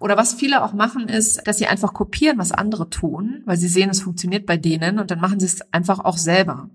Oder 0.00 0.16
was 0.16 0.34
viele 0.34 0.62
auch 0.62 0.72
machen, 0.72 1.08
ist, 1.08 1.46
dass 1.46 1.58
sie 1.58 1.66
einfach 1.66 1.92
kopieren, 1.92 2.38
was 2.38 2.52
andere 2.52 2.90
tun, 2.90 3.42
weil 3.46 3.56
sie 3.56 3.68
sehen, 3.68 3.90
es 3.90 4.02
funktioniert 4.02 4.46
bei 4.46 4.56
denen 4.56 4.98
und 4.98 5.10
dann 5.10 5.20
machen 5.20 5.40
sie 5.40 5.46
es 5.46 5.60
einfach 5.72 6.00
auch 6.00 6.18
selber. 6.18 6.70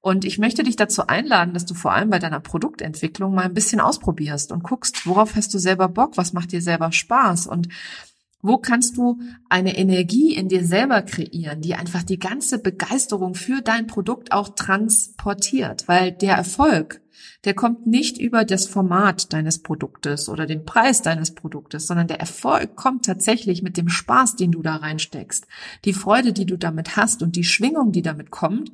Und 0.00 0.24
ich 0.24 0.38
möchte 0.38 0.64
dich 0.64 0.76
dazu 0.76 1.06
einladen, 1.06 1.54
dass 1.54 1.66
du 1.66 1.74
vor 1.74 1.92
allem 1.92 2.10
bei 2.10 2.18
deiner 2.18 2.40
Produktentwicklung 2.40 3.34
mal 3.34 3.44
ein 3.44 3.54
bisschen 3.54 3.80
ausprobierst 3.80 4.50
und 4.50 4.64
guckst, 4.64 5.06
worauf 5.06 5.36
hast 5.36 5.54
du 5.54 5.58
selber 5.58 5.88
Bock, 5.88 6.16
was 6.16 6.32
macht 6.32 6.52
dir 6.52 6.62
selber 6.62 6.90
Spaß 6.90 7.46
und 7.46 7.68
wo 8.42 8.58
kannst 8.58 8.96
du 8.96 9.20
eine 9.48 9.76
Energie 9.76 10.34
in 10.34 10.48
dir 10.48 10.64
selber 10.64 11.02
kreieren, 11.02 11.60
die 11.60 11.74
einfach 11.74 12.02
die 12.02 12.18
ganze 12.18 12.58
Begeisterung 12.58 13.34
für 13.34 13.62
dein 13.62 13.86
Produkt 13.86 14.32
auch 14.32 14.48
transportiert? 14.50 15.86
Weil 15.86 16.10
der 16.10 16.34
Erfolg, 16.34 17.00
der 17.44 17.54
kommt 17.54 17.86
nicht 17.86 18.18
über 18.18 18.44
das 18.44 18.66
Format 18.66 19.32
deines 19.32 19.62
Produktes 19.62 20.28
oder 20.28 20.46
den 20.46 20.64
Preis 20.64 21.02
deines 21.02 21.34
Produktes, 21.34 21.86
sondern 21.86 22.08
der 22.08 22.18
Erfolg 22.18 22.74
kommt 22.74 23.04
tatsächlich 23.06 23.62
mit 23.62 23.76
dem 23.76 23.88
Spaß, 23.88 24.34
den 24.34 24.50
du 24.50 24.60
da 24.60 24.76
reinsteckst, 24.76 25.46
die 25.84 25.92
Freude, 25.92 26.32
die 26.32 26.46
du 26.46 26.58
damit 26.58 26.96
hast 26.96 27.22
und 27.22 27.36
die 27.36 27.44
Schwingung, 27.44 27.92
die 27.92 28.02
damit 28.02 28.30
kommt. 28.30 28.72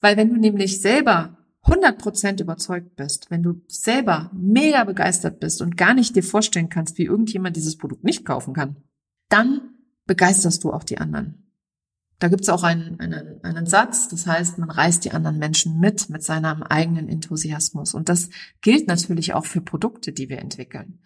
Weil 0.00 0.16
wenn 0.16 0.30
du 0.30 0.36
nämlich 0.36 0.80
selber 0.80 1.38
100% 1.64 2.40
überzeugt 2.40 2.96
bist, 2.96 3.30
wenn 3.30 3.42
du 3.42 3.60
selber 3.66 4.30
mega 4.32 4.84
begeistert 4.84 5.40
bist 5.40 5.62
und 5.62 5.76
gar 5.76 5.94
nicht 5.94 6.14
dir 6.14 6.22
vorstellen 6.22 6.68
kannst, 6.68 6.98
wie 6.98 7.04
irgendjemand 7.04 7.56
dieses 7.56 7.76
Produkt 7.76 8.04
nicht 8.04 8.24
kaufen 8.24 8.54
kann, 8.54 8.76
dann 9.28 9.74
begeisterst 10.06 10.62
du 10.64 10.72
auch 10.72 10.84
die 10.84 10.98
anderen. 10.98 11.42
Da 12.18 12.28
gibt's 12.28 12.48
auch 12.48 12.62
einen, 12.62 12.98
einen, 12.98 13.44
einen 13.44 13.66
Satz, 13.66 14.08
das 14.08 14.26
heißt, 14.26 14.56
man 14.58 14.70
reißt 14.70 15.04
die 15.04 15.12
anderen 15.12 15.38
Menschen 15.38 15.78
mit, 15.78 16.08
mit 16.08 16.22
seinem 16.22 16.62
eigenen 16.62 17.08
Enthusiasmus. 17.08 17.92
Und 17.92 18.08
das 18.08 18.30
gilt 18.62 18.88
natürlich 18.88 19.34
auch 19.34 19.44
für 19.44 19.60
Produkte, 19.60 20.12
die 20.12 20.30
wir 20.30 20.38
entwickeln. 20.38 21.00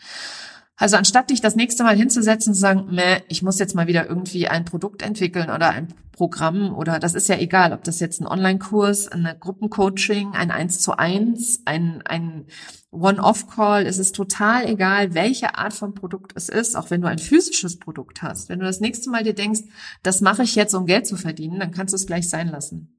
Also 0.80 0.96
anstatt 0.96 1.28
dich 1.28 1.42
das 1.42 1.56
nächste 1.56 1.84
Mal 1.84 1.94
hinzusetzen 1.94 2.52
und 2.52 2.54
zu 2.54 2.60
sagen, 2.60 2.86
meh, 2.90 3.20
ich 3.28 3.42
muss 3.42 3.58
jetzt 3.58 3.74
mal 3.74 3.86
wieder 3.86 4.08
irgendwie 4.08 4.48
ein 4.48 4.64
Produkt 4.64 5.02
entwickeln 5.02 5.50
oder 5.50 5.68
ein 5.68 5.92
Programm 6.10 6.74
oder 6.74 6.98
das 6.98 7.14
ist 7.14 7.28
ja 7.28 7.36
egal, 7.36 7.74
ob 7.74 7.84
das 7.84 8.00
jetzt 8.00 8.18
ein 8.22 8.26
Online-Kurs, 8.26 9.08
ein 9.08 9.28
Gruppencoaching, 9.38 10.32
ein 10.32 10.50
1 10.50 10.80
zu 10.80 10.96
1, 10.96 11.64
ein, 11.66 12.00
ein 12.06 12.46
One-Off-Call, 12.92 13.84
es 13.84 13.98
ist 13.98 14.14
total 14.14 14.66
egal, 14.66 15.12
welche 15.12 15.54
Art 15.54 15.74
von 15.74 15.94
Produkt 15.94 16.32
es 16.34 16.48
ist, 16.48 16.74
auch 16.76 16.90
wenn 16.90 17.02
du 17.02 17.08
ein 17.08 17.18
physisches 17.18 17.78
Produkt 17.78 18.22
hast. 18.22 18.48
Wenn 18.48 18.60
du 18.60 18.64
das 18.64 18.80
nächste 18.80 19.10
Mal 19.10 19.22
dir 19.22 19.34
denkst, 19.34 19.60
das 20.02 20.22
mache 20.22 20.44
ich 20.44 20.54
jetzt, 20.54 20.72
um 20.74 20.86
Geld 20.86 21.06
zu 21.06 21.16
verdienen, 21.16 21.60
dann 21.60 21.72
kannst 21.72 21.92
du 21.92 21.96
es 21.96 22.06
gleich 22.06 22.30
sein 22.30 22.48
lassen. 22.48 22.96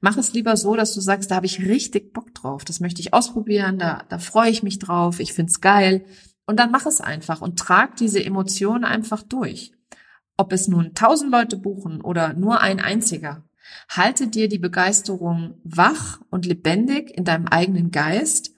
Mach 0.00 0.16
es 0.16 0.32
lieber 0.32 0.56
so, 0.56 0.76
dass 0.76 0.94
du 0.94 1.00
sagst, 1.00 1.32
da 1.32 1.36
habe 1.36 1.46
ich 1.46 1.58
richtig 1.58 2.12
Bock 2.12 2.32
drauf, 2.36 2.64
das 2.64 2.78
möchte 2.78 3.00
ich 3.00 3.12
ausprobieren, 3.12 3.80
da, 3.80 4.04
da 4.08 4.20
freue 4.20 4.50
ich 4.50 4.62
mich 4.62 4.78
drauf, 4.78 5.18
ich 5.18 5.32
find's 5.32 5.60
geil, 5.60 6.04
und 6.46 6.58
dann 6.58 6.70
mach 6.70 6.86
es 6.86 7.00
einfach 7.00 7.40
und 7.42 7.58
trag 7.58 7.96
diese 7.96 8.24
Emotionen 8.24 8.84
einfach 8.84 9.22
durch. 9.22 9.72
Ob 10.36 10.52
es 10.52 10.68
nun 10.68 10.94
tausend 10.94 11.32
Leute 11.32 11.56
buchen 11.56 12.00
oder 12.00 12.32
nur 12.32 12.60
ein 12.60 12.80
einziger. 12.80 13.44
Halte 13.88 14.28
dir 14.28 14.48
die 14.48 14.58
Begeisterung 14.58 15.60
wach 15.64 16.20
und 16.30 16.46
lebendig 16.46 17.10
in 17.16 17.24
deinem 17.24 17.48
eigenen 17.48 17.90
Geist 17.90 18.52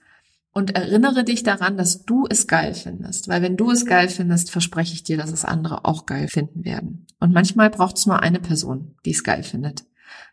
und 0.51 0.75
erinnere 0.75 1.23
dich 1.23 1.43
daran, 1.43 1.77
dass 1.77 2.05
du 2.05 2.25
es 2.29 2.47
geil 2.47 2.73
findest. 2.73 3.27
Weil 3.27 3.41
wenn 3.41 3.57
du 3.57 3.71
es 3.71 3.85
geil 3.85 4.09
findest, 4.09 4.51
verspreche 4.51 4.93
ich 4.93 5.03
dir, 5.03 5.17
dass 5.17 5.31
es 5.31 5.45
andere 5.45 5.85
auch 5.85 6.05
geil 6.05 6.27
finden 6.27 6.65
werden. 6.65 7.07
Und 7.19 7.33
manchmal 7.33 7.69
braucht 7.69 7.97
es 7.97 8.05
nur 8.05 8.21
eine 8.21 8.39
Person, 8.39 8.95
die 9.05 9.11
es 9.11 9.23
geil 9.23 9.43
findet, 9.43 9.85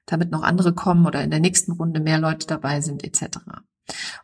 damit 0.04 0.30
noch 0.30 0.42
andere 0.42 0.74
kommen 0.74 1.06
oder 1.06 1.22
in 1.22 1.30
der 1.30 1.40
nächsten 1.40 1.72
Runde 1.72 2.00
mehr 2.00 2.18
Leute 2.18 2.46
dabei 2.46 2.80
sind 2.80 3.04
etc. 3.04 3.38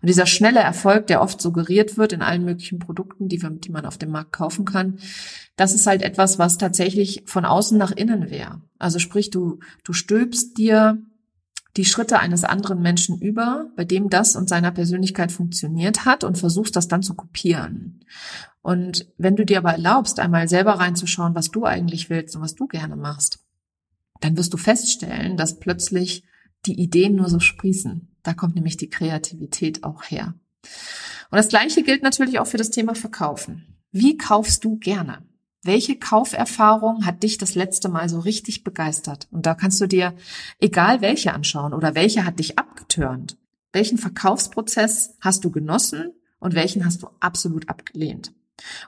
Und 0.01 0.09
dieser 0.09 0.27
schnelle 0.27 0.61
Erfolg, 0.61 1.07
der 1.07 1.23
oft 1.23 1.41
suggeriert 1.41 1.97
wird 1.97 2.13
in 2.13 2.23
allen 2.23 2.45
möglichen 2.45 2.79
Produkten, 2.79 3.29
die, 3.29 3.39
die 3.39 3.71
man 3.71 3.87
auf 3.87 3.99
dem 3.99 4.11
Markt 4.11 4.33
kaufen 4.33 4.65
kann, 4.65 4.99
das 5.57 5.75
ist 5.75 5.87
halt 5.87 6.03
etwas, 6.03 6.39
was 6.39 6.59
tatsächlich 6.59 7.23
von 7.27 7.45
außen 7.45 7.79
nach 7.79 7.93
innen 7.93 8.31
wäre. 8.31 8.61
Also 8.79 8.99
sprich, 8.99 9.31
du, 9.31 9.61
du 9.85 9.93
stülpst 9.93 10.59
dir 10.59 10.99
die 11.77 11.85
Schritte 11.85 12.19
eines 12.19 12.45
anderen 12.45 12.83
Menschen 12.83 13.19
über, 13.21 13.71
bei 13.77 13.85
dem 13.85 14.11
das 14.11 14.37
und 14.37 14.49
seiner 14.49 14.73
Persönlichkeit 14.73 15.33
funktioniert 15.33 16.05
hat 16.05 16.23
und 16.23 16.37
versuchst 16.37 16.77
das 16.77 16.89
dann 16.89 17.03
zu 17.03 17.15
kopieren. 17.15 18.01
Und 18.61 19.09
wenn 19.17 19.37
du 19.37 19.47
dir 19.47 19.59
aber 19.59 19.73
erlaubst, 19.73 20.21
einmal 20.21 20.49
selber 20.49 20.75
reinzuschauen, 20.75 21.35
was 21.35 21.51
du 21.51 21.65
eigentlich 21.65 22.11
willst 22.11 22.37
und 22.37 22.43
was 22.43 22.55
du 22.55 22.67
gerne 22.67 22.97
machst, 22.97 23.39
dann 24.21 24.37
wirst 24.37 24.53
du 24.53 24.57
feststellen, 24.57 25.37
dass 25.37 25.59
plötzlich 25.59 26.25
die 26.67 26.81
Ideen 26.81 27.17
nur 27.17 27.29
so 27.29 27.41
sprießen. 27.41 28.09
Da 28.23 28.35
kommt 28.35 28.55
nämlich 28.55 28.77
die 28.77 28.91
Kreativität 28.91 29.85
auch 29.85 30.05
her. 30.05 30.35
Und 31.31 31.37
das 31.37 31.49
Gleiche 31.49 31.83
gilt 31.83 32.03
natürlich 32.03 32.39
auch 32.39 32.47
für 32.47 32.59
das 32.59 32.71
Thema 32.71 32.95
Verkaufen. 32.95 33.79
Wie 33.91 34.17
kaufst 34.17 34.65
du 34.65 34.79
gerne? 34.79 35.19
Welche 35.65 35.97
Kauferfahrung 35.97 37.07
hat 37.07 37.23
dich 37.23 37.39
das 37.39 37.55
letzte 37.55 37.89
Mal 37.89 38.09
so 38.09 38.19
richtig 38.19 38.65
begeistert? 38.65 39.29
Und 39.31 39.47
da 39.47 39.55
kannst 39.55 39.81
du 39.81 39.87
dir 39.87 40.15
egal 40.59 41.01
welche 41.01 41.33
anschauen 41.33 41.73
oder 41.73 41.95
welche 41.95 42.25
hat 42.25 42.39
dich 42.39 42.59
abgetörnt. 42.59 43.37
Welchen 43.73 43.99
Verkaufsprozess 43.99 45.17
hast 45.21 45.45
du 45.45 45.51
genossen 45.51 46.13
und 46.41 46.55
welchen 46.55 46.85
hast 46.85 47.03
du 47.03 47.09
absolut 47.21 47.69
abgelehnt? 47.69 48.33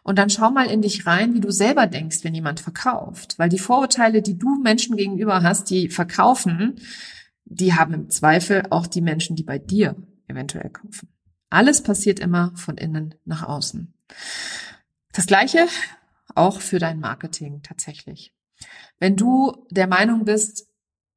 Und 0.02 0.18
dann 0.18 0.30
schau 0.30 0.50
mal 0.50 0.66
in 0.66 0.82
dich 0.82 1.06
rein, 1.06 1.34
wie 1.34 1.40
du 1.40 1.50
selber 1.50 1.86
denkst, 1.86 2.18
wenn 2.22 2.34
jemand 2.34 2.60
verkauft. 2.60 3.34
Weil 3.38 3.48
die 3.48 3.58
Vorurteile, 3.58 4.22
die 4.22 4.38
du 4.38 4.60
Menschen 4.60 4.96
gegenüber 4.96 5.42
hast, 5.42 5.70
die 5.70 5.88
verkaufen, 5.88 6.76
die 7.44 7.74
haben 7.74 7.94
im 7.94 8.10
Zweifel 8.10 8.62
auch 8.70 8.86
die 8.86 9.00
Menschen, 9.00 9.36
die 9.36 9.44
bei 9.44 9.58
dir 9.58 9.96
eventuell 10.28 10.70
kaufen. 10.70 11.08
Alles 11.50 11.82
passiert 11.82 12.18
immer 12.18 12.52
von 12.56 12.76
innen 12.76 13.14
nach 13.24 13.42
außen. 13.42 13.94
Das 15.12 15.26
Gleiche 15.26 15.66
auch 16.34 16.60
für 16.60 16.78
dein 16.78 16.98
Marketing 16.98 17.62
tatsächlich. 17.62 18.34
Wenn 18.98 19.16
du 19.16 19.66
der 19.70 19.86
Meinung 19.86 20.24
bist, 20.24 20.68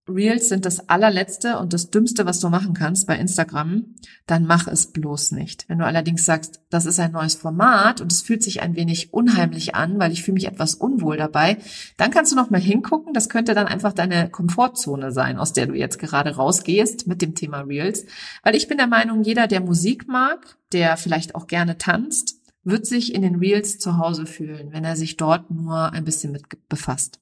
Reels 0.09 0.49
sind 0.49 0.65
das 0.65 0.89
allerletzte 0.89 1.59
und 1.59 1.73
das 1.73 1.89
dümmste, 1.89 2.25
was 2.25 2.39
du 2.39 2.49
machen 2.49 2.73
kannst 2.73 3.07
bei 3.07 3.17
Instagram, 3.17 3.95
dann 4.25 4.45
mach 4.45 4.67
es 4.67 4.91
bloß 4.91 5.31
nicht. 5.31 5.65
Wenn 5.67 5.79
du 5.79 5.85
allerdings 5.85 6.25
sagst, 6.25 6.61
das 6.69 6.85
ist 6.85 6.99
ein 6.99 7.11
neues 7.11 7.35
Format 7.35 8.01
und 8.01 8.11
es 8.11 8.21
fühlt 8.21 8.43
sich 8.43 8.61
ein 8.61 8.75
wenig 8.75 9.13
unheimlich 9.13 9.75
an, 9.75 9.99
weil 9.99 10.11
ich 10.11 10.23
fühle 10.23 10.35
mich 10.35 10.47
etwas 10.47 10.75
unwohl 10.75 11.17
dabei, 11.17 11.57
dann 11.97 12.11
kannst 12.11 12.31
du 12.31 12.35
noch 12.35 12.49
mal 12.49 12.61
hingucken. 12.61 13.13
Das 13.13 13.29
könnte 13.29 13.53
dann 13.53 13.67
einfach 13.67 13.93
deine 13.93 14.29
Komfortzone 14.29 15.11
sein, 15.11 15.37
aus 15.37 15.53
der 15.53 15.67
du 15.67 15.73
jetzt 15.73 15.99
gerade 15.99 16.35
rausgehst 16.35 17.07
mit 17.07 17.21
dem 17.21 17.35
Thema 17.35 17.61
Reels. 17.61 18.05
Weil 18.43 18.55
ich 18.55 18.67
bin 18.67 18.77
der 18.77 18.87
Meinung, 18.87 19.23
jeder, 19.23 19.47
der 19.47 19.61
Musik 19.61 20.07
mag, 20.07 20.57
der 20.71 20.97
vielleicht 20.97 21.35
auch 21.35 21.47
gerne 21.47 21.77
tanzt, 21.77 22.37
wird 22.63 22.85
sich 22.85 23.15
in 23.15 23.21
den 23.21 23.35
Reels 23.35 23.79
zu 23.79 23.97
Hause 23.97 24.25
fühlen, 24.25 24.73
wenn 24.73 24.83
er 24.83 24.95
sich 24.95 25.15
dort 25.15 25.49
nur 25.51 25.93
ein 25.93 26.03
bisschen 26.03 26.33
mit 26.33 26.43
befasst. 26.67 27.21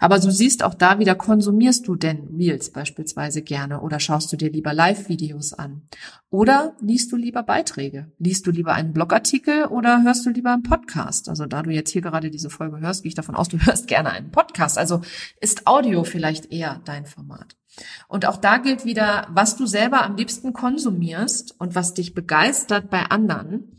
Aber 0.00 0.18
du 0.18 0.30
siehst 0.30 0.62
auch 0.62 0.74
da 0.74 0.98
wieder, 0.98 1.14
konsumierst 1.14 1.88
du 1.88 1.96
denn 1.96 2.28
Reels 2.36 2.70
beispielsweise 2.70 3.42
gerne 3.42 3.80
oder 3.80 4.00
schaust 4.00 4.32
du 4.32 4.36
dir 4.36 4.50
lieber 4.50 4.72
Live-Videos 4.72 5.52
an? 5.52 5.82
Oder 6.30 6.76
liest 6.80 7.10
du 7.12 7.16
lieber 7.16 7.42
Beiträge? 7.42 8.12
Liest 8.18 8.46
du 8.46 8.50
lieber 8.50 8.74
einen 8.74 8.92
Blogartikel 8.92 9.64
oder 9.66 10.02
hörst 10.02 10.26
du 10.26 10.30
lieber 10.30 10.52
einen 10.52 10.62
Podcast? 10.62 11.28
Also 11.28 11.46
da 11.46 11.62
du 11.62 11.70
jetzt 11.70 11.90
hier 11.90 12.02
gerade 12.02 12.30
diese 12.30 12.50
Folge 12.50 12.80
hörst, 12.80 13.02
gehe 13.02 13.08
ich 13.08 13.14
davon 13.14 13.34
aus, 13.34 13.48
du 13.48 13.58
hörst 13.66 13.86
gerne 13.86 14.10
einen 14.10 14.30
Podcast. 14.30 14.78
Also 14.78 15.00
ist 15.40 15.66
Audio 15.66 16.04
vielleicht 16.04 16.52
eher 16.52 16.80
dein 16.84 17.06
Format. 17.06 17.56
Und 18.08 18.26
auch 18.26 18.36
da 18.36 18.58
gilt 18.58 18.84
wieder, 18.84 19.28
was 19.30 19.56
du 19.56 19.66
selber 19.66 20.04
am 20.04 20.16
liebsten 20.16 20.52
konsumierst 20.52 21.54
und 21.58 21.74
was 21.74 21.94
dich 21.94 22.14
begeistert 22.14 22.90
bei 22.90 23.04
anderen 23.04 23.76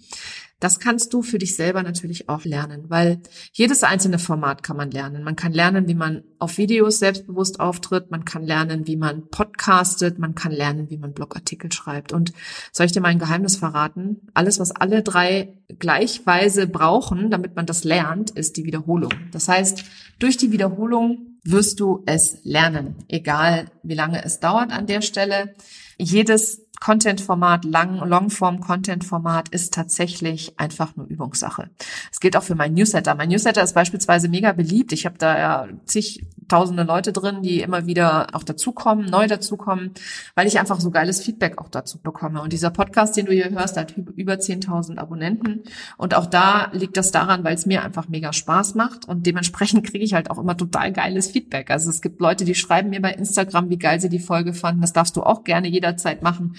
das 0.59 0.79
kannst 0.79 1.13
du 1.13 1.21
für 1.21 1.37
dich 1.37 1.55
selber 1.55 1.83
natürlich 1.83 2.27
auch 2.27 2.43
lernen, 2.43 2.89
weil 2.89 3.21
jedes 3.53 3.83
einzelne 3.83 4.19
Format 4.19 4.61
kann 4.61 4.75
man 4.75 4.91
lernen. 4.91 5.23
Man 5.23 5.35
kann 5.35 5.53
lernen, 5.53 5.87
wie 5.87 5.95
man 5.95 6.23
auf 6.37 6.57
Videos 6.57 6.99
selbstbewusst 6.99 7.59
auftritt, 7.59 8.11
man 8.11 8.25
kann 8.25 8.43
lernen, 8.43 8.85
wie 8.85 8.97
man 8.97 9.29
podcastet, 9.29 10.19
man 10.19 10.35
kann 10.35 10.51
lernen, 10.51 10.89
wie 10.89 10.97
man 10.97 11.13
Blogartikel 11.13 11.71
schreibt. 11.71 12.11
Und 12.11 12.33
soll 12.73 12.85
ich 12.85 12.91
dir 12.91 13.01
mal 13.01 13.09
ein 13.09 13.19
Geheimnis 13.19 13.55
verraten? 13.55 14.27
Alles, 14.33 14.59
was 14.59 14.71
alle 14.71 15.01
drei 15.01 15.57
gleichweise 15.79 16.67
brauchen, 16.67 17.29
damit 17.29 17.55
man 17.55 17.65
das 17.65 17.83
lernt, 17.83 18.31
ist 18.31 18.57
die 18.57 18.65
Wiederholung. 18.65 19.13
Das 19.31 19.47
heißt, 19.47 19.85
durch 20.19 20.35
die 20.35 20.51
Wiederholung 20.51 21.37
wirst 21.43 21.79
du 21.79 22.03
es 22.05 22.39
lernen, 22.43 22.95
egal 23.07 23.71
wie 23.83 23.95
lange 23.95 24.23
es 24.25 24.39
dauert 24.39 24.71
an 24.71 24.87
der 24.87 25.01
Stelle. 25.01 25.53
Jedes 25.99 26.65
Content-Format, 26.79 27.65
lang, 27.65 27.97
Longform-Content-Format 27.97 29.49
ist 29.49 29.73
tatsächlich 29.73 30.57
einfach 30.57 30.95
nur 30.95 31.07
Übungssache. 31.07 31.69
Es 32.11 32.21
gilt 32.21 32.37
auch 32.37 32.43
für 32.43 32.55
mein 32.55 32.73
Newsletter. 32.73 33.15
Mein 33.15 33.29
Newsletter 33.29 33.61
ist 33.61 33.73
beispielsweise 33.73 34.29
mega 34.29 34.53
beliebt. 34.53 34.93
Ich 34.93 35.05
habe 35.05 35.17
da 35.17 35.37
ja 35.37 35.67
zig 35.85 36.25
tausende 36.47 36.83
Leute 36.83 37.13
drin, 37.13 37.43
die 37.43 37.61
immer 37.61 37.85
wieder 37.85 38.33
auch 38.33 38.43
dazukommen, 38.43 39.05
neu 39.05 39.27
dazukommen, 39.27 39.91
weil 40.35 40.47
ich 40.47 40.59
einfach 40.59 40.79
so 40.79 40.89
geiles 40.89 41.21
Feedback 41.21 41.59
auch 41.59 41.69
dazu 41.69 41.99
bekomme. 42.01 42.41
Und 42.41 42.53
dieser 42.53 42.71
Podcast, 42.71 43.15
den 43.15 43.27
du 43.27 43.33
hier 43.33 43.49
hörst, 43.51 43.77
hat 43.77 43.95
über 44.15 44.33
10.000 44.33 44.97
Abonnenten. 44.97 45.63
Und 45.97 46.15
auch 46.15 46.25
da 46.25 46.71
liegt 46.71 46.97
das 46.97 47.11
daran, 47.11 47.43
weil 47.43 47.53
es 47.55 47.65
mir 47.65 47.83
einfach 47.83 48.07
mega 48.07 48.33
Spaß 48.33 48.75
macht. 48.75 49.07
Und 49.07 49.25
dementsprechend 49.25 49.85
kriege 49.85 50.03
ich 50.03 50.13
halt 50.13 50.31
auch 50.31 50.39
immer 50.39 50.57
total 50.57 50.91
geiles 50.91 51.27
Feedback. 51.27 51.69
Also 51.69 51.89
es 51.89 52.01
gibt 52.01 52.19
Leute, 52.19 52.45
die 52.45 52.55
schreiben 52.55 52.89
mir 52.89 53.01
bei 53.01 53.11
Instagram, 53.11 53.69
wie 53.69 53.77
geil 53.77 53.99
sie 53.99 54.09
die 54.09 54.19
Folge 54.19 54.53
fanden. 54.53 54.81
Das 54.81 54.93
darfst 54.93 55.15
du 55.17 55.23
auch 55.23 55.43
gerne 55.43 55.67
jederzeit 55.89 56.21
machen. 56.21 56.55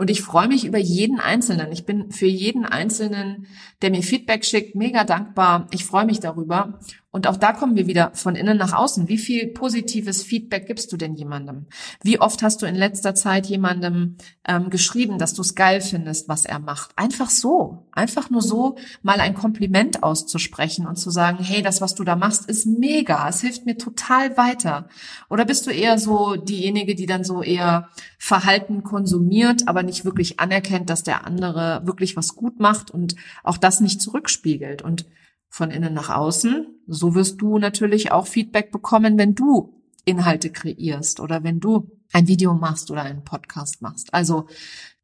Und 0.00 0.08
ich 0.08 0.22
freue 0.22 0.48
mich 0.48 0.64
über 0.64 0.78
jeden 0.78 1.20
Einzelnen. 1.20 1.72
Ich 1.72 1.84
bin 1.84 2.10
für 2.10 2.24
jeden 2.24 2.64
Einzelnen, 2.64 3.46
der 3.82 3.90
mir 3.90 4.02
Feedback 4.02 4.46
schickt, 4.46 4.74
mega 4.74 5.04
dankbar. 5.04 5.66
Ich 5.72 5.84
freue 5.84 6.06
mich 6.06 6.20
darüber. 6.20 6.80
Und 7.12 7.26
auch 7.26 7.36
da 7.36 7.52
kommen 7.52 7.74
wir 7.74 7.88
wieder 7.88 8.12
von 8.14 8.36
innen 8.36 8.56
nach 8.56 8.72
außen. 8.72 9.08
Wie 9.08 9.18
viel 9.18 9.48
positives 9.48 10.22
Feedback 10.22 10.66
gibst 10.68 10.92
du 10.92 10.96
denn 10.96 11.16
jemandem? 11.16 11.66
Wie 12.02 12.20
oft 12.20 12.40
hast 12.42 12.62
du 12.62 12.66
in 12.66 12.76
letzter 12.76 13.16
Zeit 13.16 13.46
jemandem 13.46 14.16
ähm, 14.46 14.70
geschrieben, 14.70 15.18
dass 15.18 15.34
du 15.34 15.42
es 15.42 15.56
geil 15.56 15.80
findest, 15.80 16.28
was 16.28 16.44
er 16.44 16.60
macht? 16.60 16.92
Einfach 16.96 17.28
so. 17.28 17.88
Einfach 17.90 18.30
nur 18.30 18.42
so 18.42 18.76
mal 19.02 19.18
ein 19.18 19.34
Kompliment 19.34 20.04
auszusprechen 20.04 20.86
und 20.86 20.96
zu 20.96 21.10
sagen, 21.10 21.42
hey, 21.42 21.62
das, 21.62 21.80
was 21.80 21.96
du 21.96 22.04
da 22.04 22.14
machst, 22.14 22.48
ist 22.48 22.64
mega. 22.64 23.28
Es 23.28 23.40
hilft 23.40 23.66
mir 23.66 23.76
total 23.76 24.36
weiter. 24.36 24.88
Oder 25.28 25.44
bist 25.44 25.66
du 25.66 25.70
eher 25.70 25.98
so 25.98 26.36
diejenige, 26.36 26.94
die 26.94 27.06
dann 27.06 27.24
so 27.24 27.42
eher 27.42 27.88
Verhalten 28.18 28.84
konsumiert, 28.84 29.66
aber 29.66 29.82
nicht 29.90 30.04
wirklich 30.04 30.40
anerkennt, 30.40 30.88
dass 30.88 31.02
der 31.02 31.26
andere 31.26 31.82
wirklich 31.84 32.16
was 32.16 32.34
gut 32.34 32.58
macht 32.60 32.90
und 32.90 33.16
auch 33.44 33.56
das 33.56 33.80
nicht 33.80 34.00
zurückspiegelt? 34.00 34.82
Und 34.82 35.06
von 35.50 35.70
innen 35.70 35.92
nach 35.92 36.08
außen. 36.08 36.66
So 36.86 37.14
wirst 37.14 37.42
du 37.42 37.58
natürlich 37.58 38.12
auch 38.12 38.26
Feedback 38.26 38.70
bekommen, 38.70 39.18
wenn 39.18 39.34
du 39.34 39.74
Inhalte 40.04 40.50
kreierst 40.50 41.20
oder 41.20 41.44
wenn 41.44 41.60
du 41.60 41.90
ein 42.12 42.26
Video 42.26 42.54
machst 42.54 42.90
oder 42.90 43.02
einen 43.02 43.24
Podcast 43.24 43.82
machst. 43.82 44.14
Also 44.14 44.46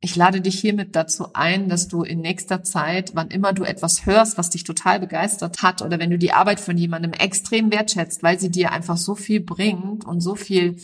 ich 0.01 0.17
lade 0.17 0.41
dich 0.41 0.59
hiermit 0.59 0.97
dazu 0.97 1.27
ein, 1.35 1.69
dass 1.69 1.89
du 1.89 2.03
in 2.03 2.21
nächster 2.21 2.63
Zeit, 2.63 3.15
wann 3.15 3.29
immer 3.29 3.53
du 3.53 3.65
etwas 3.65 4.07
hörst, 4.07 4.39
was 4.39 4.51
dich 4.51 4.65
total 4.65 5.01
begeistert 5.01 5.63
hat 5.63 5.83
oder 5.83 5.99
wenn 5.99 6.11
du 6.11 6.19
die 6.19 6.33
Arbeit 6.33 6.61
von 6.61 6.77
jemandem 6.79 7.13
extrem 7.13 7.71
wertschätzt, 7.71 8.23
weil 8.23 8.41
sie 8.41 8.51
dir 8.51 8.73
einfach 8.73 8.97
so 8.97 9.15
viel 9.15 9.41
bringt 9.41 10.05
und 10.05 10.21
so 10.21 10.35
viel 10.35 10.77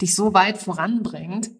dich 0.00 0.14
so 0.14 0.34
weit 0.34 0.56
voranbringt, 0.58 1.50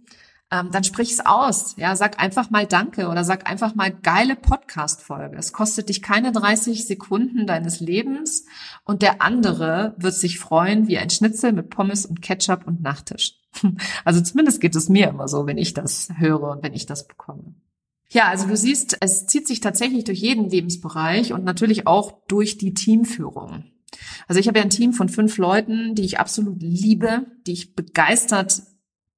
ähm, 0.50 0.70
dann 0.72 0.84
sprich 0.84 1.12
es 1.12 1.24
aus. 1.24 1.76
Ja, 1.76 1.94
sag 1.94 2.20
einfach 2.20 2.50
mal 2.50 2.66
Danke 2.66 3.08
oder 3.08 3.24
sag 3.24 3.48
einfach 3.48 3.74
mal 3.74 3.92
geile 3.92 4.34
Podcast-Folge. 4.34 5.36
Es 5.36 5.52
kostet 5.52 5.88
dich 5.88 6.02
keine 6.02 6.32
30 6.32 6.86
Sekunden 6.86 7.46
deines 7.46 7.80
Lebens 7.80 8.46
und 8.84 9.02
der 9.02 9.22
andere 9.22 9.94
wird 9.98 10.14
sich 10.14 10.38
freuen 10.38 10.88
wie 10.88 10.98
ein 10.98 11.10
Schnitzel 11.10 11.52
mit 11.52 11.70
Pommes 11.70 12.04
und 12.04 12.20
Ketchup 12.22 12.66
und 12.66 12.82
Nachtisch. 12.82 13.36
Also 14.04 14.20
zumindest 14.20 14.60
geht 14.60 14.76
es 14.76 14.88
mir 14.88 15.08
immer 15.08 15.28
so, 15.28 15.46
wenn 15.46 15.58
ich 15.58 15.74
das 15.74 16.08
höre 16.16 16.50
und 16.50 16.62
wenn 16.62 16.72
ich 16.72 16.86
das 16.86 17.06
bekomme. 17.06 17.54
Ja, 18.08 18.28
also 18.28 18.46
du 18.46 18.56
siehst, 18.56 18.96
es 19.00 19.26
zieht 19.26 19.46
sich 19.46 19.60
tatsächlich 19.60 20.04
durch 20.04 20.20
jeden 20.20 20.48
Lebensbereich 20.48 21.32
und 21.32 21.44
natürlich 21.44 21.86
auch 21.86 22.12
durch 22.26 22.58
die 22.58 22.74
Teamführung. 22.74 23.64
Also 24.26 24.40
ich 24.40 24.48
habe 24.48 24.58
ja 24.58 24.64
ein 24.64 24.70
Team 24.70 24.92
von 24.92 25.08
fünf 25.08 25.36
Leuten, 25.36 25.94
die 25.94 26.04
ich 26.04 26.18
absolut 26.18 26.60
liebe, 26.62 27.26
die 27.46 27.52
ich 27.52 27.74
begeistert 27.74 28.62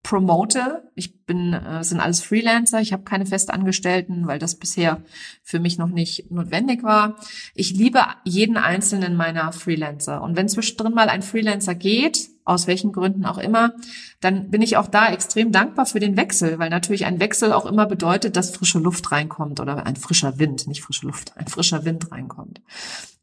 promote. 0.02 0.90
Ich 0.94 1.24
bin, 1.24 1.52
äh, 1.52 1.84
sind 1.84 2.00
alles 2.00 2.20
Freelancer, 2.20 2.80
ich 2.80 2.92
habe 2.92 3.04
keine 3.04 3.26
Festangestellten, 3.26 4.26
weil 4.26 4.38
das 4.38 4.56
bisher 4.56 5.02
für 5.42 5.60
mich 5.60 5.78
noch 5.78 5.88
nicht 5.88 6.30
notwendig 6.30 6.82
war. 6.82 7.16
Ich 7.54 7.72
liebe 7.72 8.00
jeden 8.24 8.56
einzelnen 8.56 9.16
meiner 9.16 9.52
Freelancer. 9.52 10.22
Und 10.22 10.36
wenn 10.36 10.48
zwischendrin 10.48 10.92
mal 10.92 11.08
ein 11.08 11.22
Freelancer 11.22 11.74
geht, 11.74 12.28
aus 12.44 12.66
welchen 12.66 12.92
Gründen 12.92 13.24
auch 13.24 13.38
immer, 13.38 13.74
dann 14.20 14.50
bin 14.50 14.62
ich 14.62 14.76
auch 14.76 14.88
da 14.88 15.12
extrem 15.12 15.52
dankbar 15.52 15.86
für 15.86 16.00
den 16.00 16.16
Wechsel, 16.16 16.58
weil 16.58 16.70
natürlich 16.70 17.04
ein 17.06 17.20
Wechsel 17.20 17.52
auch 17.52 17.66
immer 17.66 17.86
bedeutet, 17.86 18.36
dass 18.36 18.50
frische 18.50 18.80
Luft 18.80 19.12
reinkommt 19.12 19.60
oder 19.60 19.86
ein 19.86 19.94
frischer 19.94 20.38
Wind, 20.40 20.66
nicht 20.66 20.82
frische 20.82 21.06
Luft, 21.06 21.36
ein 21.36 21.46
frischer 21.46 21.84
Wind 21.84 22.10
reinkommt. 22.10 22.60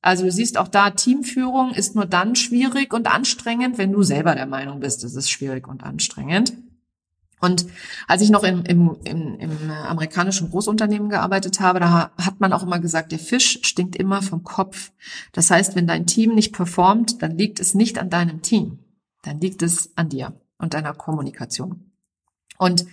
Also 0.02 0.24
du 0.24 0.32
siehst 0.32 0.58
auch 0.58 0.70
da, 0.70 0.92
Teamführung 0.92 1.72
ist 1.72 1.96
nur 1.96 2.06
dann 2.06 2.38
schwierig 2.38 2.94
und 2.94 3.14
anstrengend, 3.14 3.78
wenn 3.78 3.92
du 3.92 4.04
selber 4.04 4.34
der 4.34 4.46
Meinung 4.46 4.80
bist, 4.80 5.04
es 5.04 5.16
ist 5.16 5.30
schwierig 5.30 5.68
und 5.68 5.84
anstrengend. 5.84 6.54
Und 7.40 7.66
als 8.08 8.22
ich 8.22 8.30
noch 8.30 8.44
im, 8.44 8.64
im, 8.66 8.98
im, 9.04 9.40
im 9.40 9.72
amerikanischen 9.72 10.50
Großunternehmen 10.50 11.10
gearbeitet 11.10 11.60
habe, 11.60 11.80
da 11.80 12.12
hat 12.18 12.40
man 12.40 12.54
auch 12.54 12.64
immer 12.64 12.80
gesagt, 12.80 13.12
der 13.12 13.20
Fisch 13.20 13.60
stinkt 13.64 13.96
immer 13.96 14.22
vom 14.22 14.44
Kopf. 14.44 14.92
Das 15.32 15.50
heißt, 15.50 15.76
wenn 15.76 15.88
dein 15.88 16.06
Team 16.06 16.36
nicht 16.36 16.54
performt, 16.54 17.22
dann 17.22 17.38
liegt 17.38 17.60
es 17.60 17.74
nicht 17.74 17.98
an 17.98 18.10
deinem 18.10 18.42
Team, 18.42 18.80
dann 19.22 19.40
liegt 19.40 19.62
es 19.62 19.92
an 19.96 20.10
dir 20.10 20.34
und 20.58 20.74
deiner 20.74 20.94
Kommunikation. 20.94 21.92
Und 22.58 22.86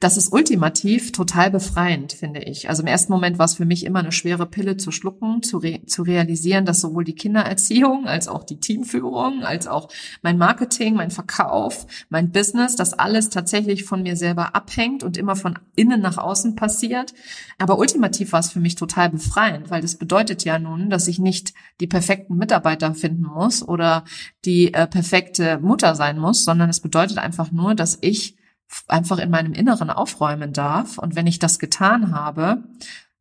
das 0.00 0.16
ist 0.16 0.32
ultimativ 0.32 1.12
total 1.12 1.50
befreiend, 1.50 2.14
finde 2.14 2.40
ich. 2.40 2.70
Also 2.70 2.82
im 2.82 2.86
ersten 2.86 3.12
Moment 3.12 3.38
war 3.38 3.44
es 3.44 3.56
für 3.56 3.66
mich 3.66 3.84
immer 3.84 3.98
eine 3.98 4.12
schwere 4.12 4.46
Pille 4.46 4.78
zu 4.78 4.92
schlucken, 4.92 5.42
zu, 5.42 5.58
re 5.58 5.82
zu 5.84 6.02
realisieren, 6.02 6.64
dass 6.64 6.80
sowohl 6.80 7.04
die 7.04 7.14
Kindererziehung 7.14 8.06
als 8.06 8.26
auch 8.26 8.42
die 8.42 8.58
Teamführung, 8.58 9.42
als 9.42 9.66
auch 9.66 9.90
mein 10.22 10.38
Marketing, 10.38 10.94
mein 10.94 11.10
Verkauf, 11.10 11.86
mein 12.08 12.32
Business, 12.32 12.76
das 12.76 12.94
alles 12.94 13.28
tatsächlich 13.28 13.84
von 13.84 14.02
mir 14.02 14.16
selber 14.16 14.56
abhängt 14.56 15.02
und 15.02 15.18
immer 15.18 15.36
von 15.36 15.58
innen 15.76 16.00
nach 16.00 16.16
außen 16.16 16.56
passiert. 16.56 17.12
Aber 17.58 17.78
ultimativ 17.78 18.32
war 18.32 18.40
es 18.40 18.50
für 18.50 18.60
mich 18.60 18.76
total 18.76 19.10
befreiend, 19.10 19.70
weil 19.70 19.82
das 19.82 19.96
bedeutet 19.96 20.44
ja 20.44 20.58
nun, 20.58 20.88
dass 20.88 21.08
ich 21.08 21.18
nicht 21.18 21.52
die 21.78 21.86
perfekten 21.86 22.38
Mitarbeiter 22.38 22.94
finden 22.94 23.24
muss 23.24 23.62
oder 23.62 24.04
die 24.46 24.72
äh, 24.72 24.86
perfekte 24.86 25.58
Mutter 25.58 25.94
sein 25.94 26.18
muss, 26.18 26.46
sondern 26.46 26.70
es 26.70 26.80
bedeutet 26.80 27.18
einfach 27.18 27.52
nur, 27.52 27.74
dass 27.74 27.98
ich 28.00 28.39
einfach 28.88 29.18
in 29.18 29.30
meinem 29.30 29.52
Inneren 29.52 29.90
aufräumen 29.90 30.52
darf. 30.52 30.98
Und 30.98 31.16
wenn 31.16 31.26
ich 31.26 31.38
das 31.38 31.58
getan 31.58 32.14
habe, 32.14 32.64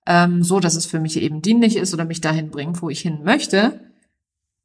ähm, 0.06 0.44
so 0.44 0.60
dass 0.60 0.76
es 0.76 0.86
für 0.86 1.00
mich 1.00 1.18
eben 1.18 1.42
dienlich 1.42 1.76
ist 1.76 1.94
oder 1.94 2.06
mich 2.06 2.22
dahin 2.22 2.50
bringt, 2.50 2.82
wo 2.82 2.90
ich 2.90 3.02
hin 3.02 3.24
möchte, 3.24 3.80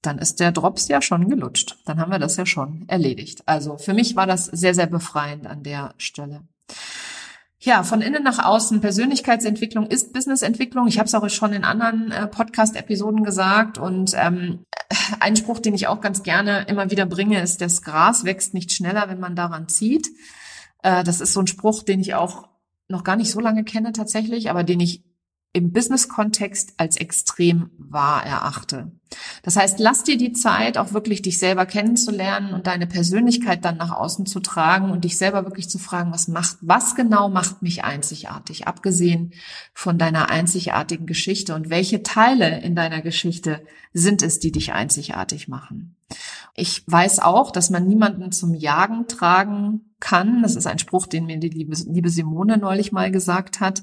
dann 0.02 0.18
ist 0.18 0.40
der 0.40 0.52
Drops 0.52 0.88
ja 0.88 1.00
schon 1.00 1.28
gelutscht. 1.28 1.78
Dann 1.86 1.98
haben 1.98 2.10
wir 2.10 2.18
das 2.18 2.36
ja 2.36 2.46
schon 2.46 2.84
erledigt. 2.88 3.42
Also 3.46 3.78
für 3.78 3.94
mich 3.94 4.16
war 4.16 4.26
das 4.26 4.46
sehr, 4.46 4.74
sehr 4.74 4.86
befreiend 4.86 5.46
an 5.46 5.62
der 5.62 5.94
Stelle. 5.96 6.42
Ja, 7.58 7.82
von 7.82 8.02
innen 8.02 8.22
nach 8.22 8.44
außen. 8.44 8.82
Persönlichkeitsentwicklung 8.82 9.86
ist 9.86 10.12
Businessentwicklung. 10.12 10.86
Ich 10.86 10.98
habe 10.98 11.06
es 11.06 11.14
auch 11.14 11.26
schon 11.30 11.54
in 11.54 11.64
anderen 11.64 12.10
äh, 12.10 12.26
Podcast-Episoden 12.26 13.24
gesagt. 13.24 13.78
Und 13.78 14.12
ähm, 14.14 14.64
ein 15.20 15.36
Spruch, 15.36 15.60
den 15.60 15.74
ich 15.74 15.86
auch 15.86 16.02
ganz 16.02 16.22
gerne 16.22 16.66
immer 16.68 16.90
wieder 16.90 17.06
bringe, 17.06 17.40
ist, 17.40 17.62
das 17.62 17.80
Gras 17.80 18.24
wächst 18.24 18.52
nicht 18.52 18.72
schneller, 18.72 19.08
wenn 19.08 19.18
man 19.18 19.34
daran 19.34 19.68
zieht. 19.68 20.08
Äh, 20.84 21.02
das 21.02 21.20
ist 21.20 21.32
so 21.32 21.40
ein 21.40 21.48
Spruch, 21.48 21.82
den 21.82 21.98
ich 21.98 22.14
auch 22.14 22.48
noch 22.88 23.02
gar 23.02 23.16
nicht 23.16 23.32
so 23.32 23.40
lange 23.40 23.64
kenne 23.64 23.92
tatsächlich, 23.92 24.50
aber 24.50 24.62
den 24.62 24.78
ich 24.78 25.02
im 25.54 25.72
Business-Kontext 25.72 26.74
als 26.78 26.96
extrem 26.96 27.70
wahr 27.78 28.26
erachte. 28.26 28.90
Das 29.44 29.54
heißt, 29.54 29.78
lass 29.78 30.02
dir 30.02 30.18
die 30.18 30.32
Zeit, 30.32 30.76
auch 30.76 30.92
wirklich 30.92 31.22
dich 31.22 31.38
selber 31.38 31.64
kennenzulernen 31.64 32.52
und 32.52 32.66
deine 32.66 32.88
Persönlichkeit 32.88 33.64
dann 33.64 33.76
nach 33.76 33.92
außen 33.92 34.26
zu 34.26 34.40
tragen 34.40 34.90
und 34.90 35.04
dich 35.04 35.16
selber 35.16 35.44
wirklich 35.44 35.70
zu 35.70 35.78
fragen, 35.78 36.12
was 36.12 36.26
macht, 36.26 36.56
was 36.60 36.96
genau 36.96 37.28
macht 37.28 37.62
mich 37.62 37.84
einzigartig, 37.84 38.66
abgesehen 38.66 39.32
von 39.72 39.96
deiner 39.96 40.28
einzigartigen 40.28 41.06
Geschichte 41.06 41.54
und 41.54 41.70
welche 41.70 42.02
Teile 42.02 42.60
in 42.60 42.74
deiner 42.74 43.00
Geschichte 43.00 43.64
sind 43.92 44.22
es, 44.22 44.40
die 44.40 44.50
dich 44.50 44.72
einzigartig 44.72 45.46
machen. 45.46 45.94
Ich 46.54 46.84
weiß 46.86 47.18
auch, 47.20 47.50
dass 47.50 47.70
man 47.70 47.86
niemanden 47.86 48.30
zum 48.32 48.54
Jagen 48.54 49.08
tragen 49.08 49.94
kann. 49.98 50.42
Das 50.42 50.54
ist 50.54 50.66
ein 50.66 50.78
Spruch, 50.78 51.06
den 51.06 51.26
mir 51.26 51.38
die 51.38 51.48
liebe, 51.48 51.74
liebe 51.86 52.10
Simone 52.10 52.58
neulich 52.58 52.92
mal 52.92 53.10
gesagt 53.10 53.60
hat. 53.60 53.82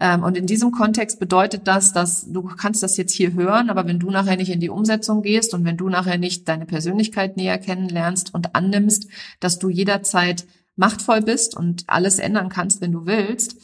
Ähm, 0.00 0.22
und 0.22 0.36
in 0.36 0.46
diesem 0.46 0.72
Kontext 0.72 1.20
bedeutet 1.20 1.66
das, 1.68 1.92
dass 1.92 2.30
du 2.30 2.42
kannst 2.42 2.82
das 2.82 2.96
jetzt 2.96 3.14
hier 3.14 3.32
hören, 3.32 3.70
aber 3.70 3.86
wenn 3.86 4.00
du 4.00 4.10
nachher 4.10 4.36
nicht 4.36 4.50
in 4.50 4.60
die 4.60 4.70
Umsetzung 4.70 5.22
gehst 5.22 5.54
und 5.54 5.64
wenn 5.64 5.76
du 5.76 5.88
nachher 5.88 6.18
nicht 6.18 6.48
deine 6.48 6.66
Persönlichkeit 6.66 7.36
näher 7.36 7.58
kennenlernst 7.58 8.34
und 8.34 8.54
annimmst, 8.54 9.06
dass 9.40 9.58
du 9.58 9.70
jederzeit 9.70 10.44
machtvoll 10.76 11.20
bist 11.20 11.56
und 11.56 11.84
alles 11.86 12.18
ändern 12.18 12.48
kannst, 12.48 12.80
wenn 12.80 12.92
du 12.92 13.06
willst, 13.06 13.56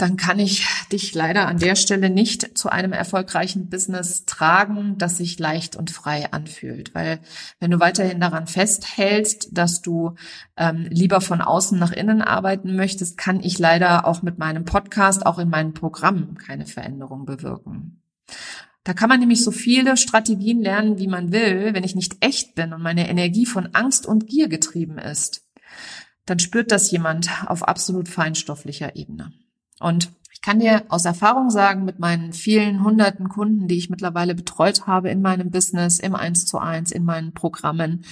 dann 0.00 0.16
kann 0.16 0.38
ich 0.38 0.66
dich 0.90 1.14
leider 1.14 1.46
an 1.46 1.58
der 1.58 1.74
Stelle 1.76 2.08
nicht 2.08 2.56
zu 2.56 2.70
einem 2.70 2.92
erfolgreichen 2.92 3.68
Business 3.68 4.24
tragen, 4.24 4.96
das 4.96 5.18
sich 5.18 5.38
leicht 5.38 5.76
und 5.76 5.90
frei 5.90 6.32
anfühlt. 6.32 6.94
Weil 6.94 7.20
wenn 7.58 7.70
du 7.70 7.80
weiterhin 7.80 8.18
daran 8.18 8.46
festhältst, 8.46 9.50
dass 9.52 9.82
du 9.82 10.14
ähm, 10.56 10.86
lieber 10.88 11.20
von 11.20 11.42
außen 11.42 11.78
nach 11.78 11.92
innen 11.92 12.22
arbeiten 12.22 12.76
möchtest, 12.76 13.18
kann 13.18 13.40
ich 13.42 13.58
leider 13.58 14.06
auch 14.06 14.22
mit 14.22 14.38
meinem 14.38 14.64
Podcast, 14.64 15.26
auch 15.26 15.38
in 15.38 15.50
meinen 15.50 15.74
Programmen 15.74 16.38
keine 16.38 16.64
Veränderung 16.64 17.26
bewirken. 17.26 18.00
Da 18.84 18.94
kann 18.94 19.10
man 19.10 19.20
nämlich 19.20 19.44
so 19.44 19.50
viele 19.50 19.98
Strategien 19.98 20.62
lernen, 20.62 20.98
wie 20.98 21.08
man 21.08 21.30
will. 21.32 21.74
Wenn 21.74 21.84
ich 21.84 21.94
nicht 21.94 22.24
echt 22.24 22.54
bin 22.54 22.72
und 22.72 22.82
meine 22.82 23.08
Energie 23.10 23.44
von 23.44 23.74
Angst 23.74 24.06
und 24.06 24.26
Gier 24.26 24.48
getrieben 24.48 24.96
ist, 24.96 25.46
dann 26.24 26.38
spürt 26.38 26.72
das 26.72 26.90
jemand 26.90 27.28
auf 27.46 27.64
absolut 27.64 28.08
feinstofflicher 28.08 28.96
Ebene. 28.96 29.32
Und 29.80 30.12
ich 30.32 30.42
kann 30.42 30.60
dir 30.60 30.84
aus 30.88 31.04
Erfahrung 31.04 31.50
sagen, 31.50 31.84
mit 31.84 31.98
meinen 31.98 32.32
vielen 32.32 32.82
hunderten 32.82 33.28
Kunden, 33.28 33.68
die 33.68 33.76
ich 33.76 33.90
mittlerweile 33.90 34.34
betreut 34.34 34.86
habe 34.86 35.10
in 35.10 35.20
meinem 35.20 35.50
Business, 35.50 35.98
im 35.98 36.14
1 36.14 36.46
zu 36.46 36.58
1, 36.58 36.92
in 36.92 37.04
meinen 37.04 37.34
Programmen, 37.34 38.04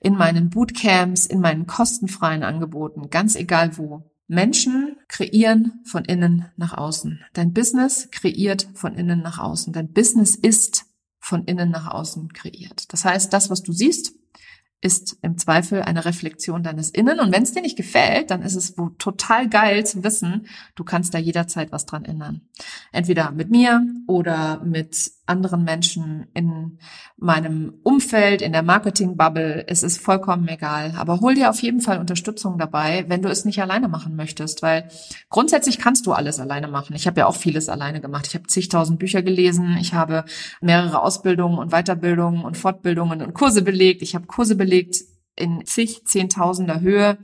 in 0.00 0.14
meinen 0.14 0.48
Bootcamps, 0.48 1.26
in 1.26 1.40
meinen 1.40 1.66
kostenfreien 1.66 2.44
Angeboten, 2.44 3.10
ganz 3.10 3.34
egal 3.34 3.76
wo. 3.76 4.10
Menschen 4.28 4.96
kreieren 5.08 5.80
von 5.84 6.04
innen 6.04 6.46
nach 6.56 6.72
außen. 6.76 7.20
Dein 7.34 7.52
Business 7.52 8.08
kreiert 8.10 8.68
von 8.74 8.94
innen 8.94 9.20
nach 9.20 9.38
außen. 9.38 9.72
Dein 9.72 9.92
Business 9.92 10.34
ist 10.34 10.86
von 11.18 11.44
innen 11.44 11.70
nach 11.70 11.88
außen 11.88 12.32
kreiert. 12.32 12.92
Das 12.92 13.04
heißt, 13.04 13.32
das, 13.32 13.50
was 13.50 13.62
du 13.62 13.72
siehst, 13.72 14.14
ist 14.80 15.18
im 15.22 15.38
Zweifel 15.38 15.82
eine 15.82 16.04
Reflexion 16.04 16.62
deines 16.62 16.90
Innen. 16.90 17.18
Und 17.18 17.32
wenn 17.32 17.42
es 17.42 17.52
dir 17.52 17.62
nicht 17.62 17.76
gefällt, 17.76 18.30
dann 18.30 18.42
ist 18.42 18.54
es 18.54 18.74
total 18.98 19.48
geil 19.48 19.86
zu 19.86 20.04
wissen, 20.04 20.46
du 20.74 20.84
kannst 20.84 21.14
da 21.14 21.18
jederzeit 21.18 21.72
was 21.72 21.86
dran 21.86 22.04
ändern. 22.04 22.42
Entweder 22.92 23.30
mit 23.32 23.50
mir 23.50 23.84
oder 24.06 24.62
mit 24.64 25.15
anderen 25.26 25.64
Menschen 25.64 26.26
in 26.34 26.78
meinem 27.16 27.74
Umfeld, 27.82 28.42
in 28.42 28.52
der 28.52 28.62
Marketing-Bubble. 28.62 29.64
Es 29.68 29.82
ist 29.82 30.00
vollkommen 30.00 30.46
egal. 30.48 30.94
Aber 30.96 31.20
hol 31.20 31.34
dir 31.34 31.50
auf 31.50 31.60
jeden 31.60 31.80
Fall 31.80 31.98
Unterstützung 31.98 32.58
dabei, 32.58 33.04
wenn 33.08 33.22
du 33.22 33.28
es 33.28 33.44
nicht 33.44 33.60
alleine 33.60 33.88
machen 33.88 34.16
möchtest, 34.16 34.62
weil 34.62 34.88
grundsätzlich 35.28 35.78
kannst 35.78 36.06
du 36.06 36.12
alles 36.12 36.38
alleine 36.40 36.68
machen. 36.68 36.94
Ich 36.94 37.06
habe 37.06 37.20
ja 37.20 37.26
auch 37.26 37.36
vieles 37.36 37.68
alleine 37.68 38.00
gemacht. 38.00 38.26
Ich 38.28 38.34
habe 38.34 38.46
zigtausend 38.46 38.98
Bücher 38.98 39.22
gelesen. 39.22 39.76
Ich 39.80 39.94
habe 39.94 40.24
mehrere 40.60 41.02
Ausbildungen 41.02 41.58
und 41.58 41.70
Weiterbildungen 41.70 42.44
und 42.44 42.56
Fortbildungen 42.56 43.22
und 43.22 43.34
Kurse 43.34 43.62
belegt. 43.62 44.02
Ich 44.02 44.14
habe 44.14 44.26
Kurse 44.26 44.54
belegt 44.54 44.96
in 45.36 45.64
zig, 45.66 46.04
zehntausender 46.06 46.80
Höhe. 46.80 47.18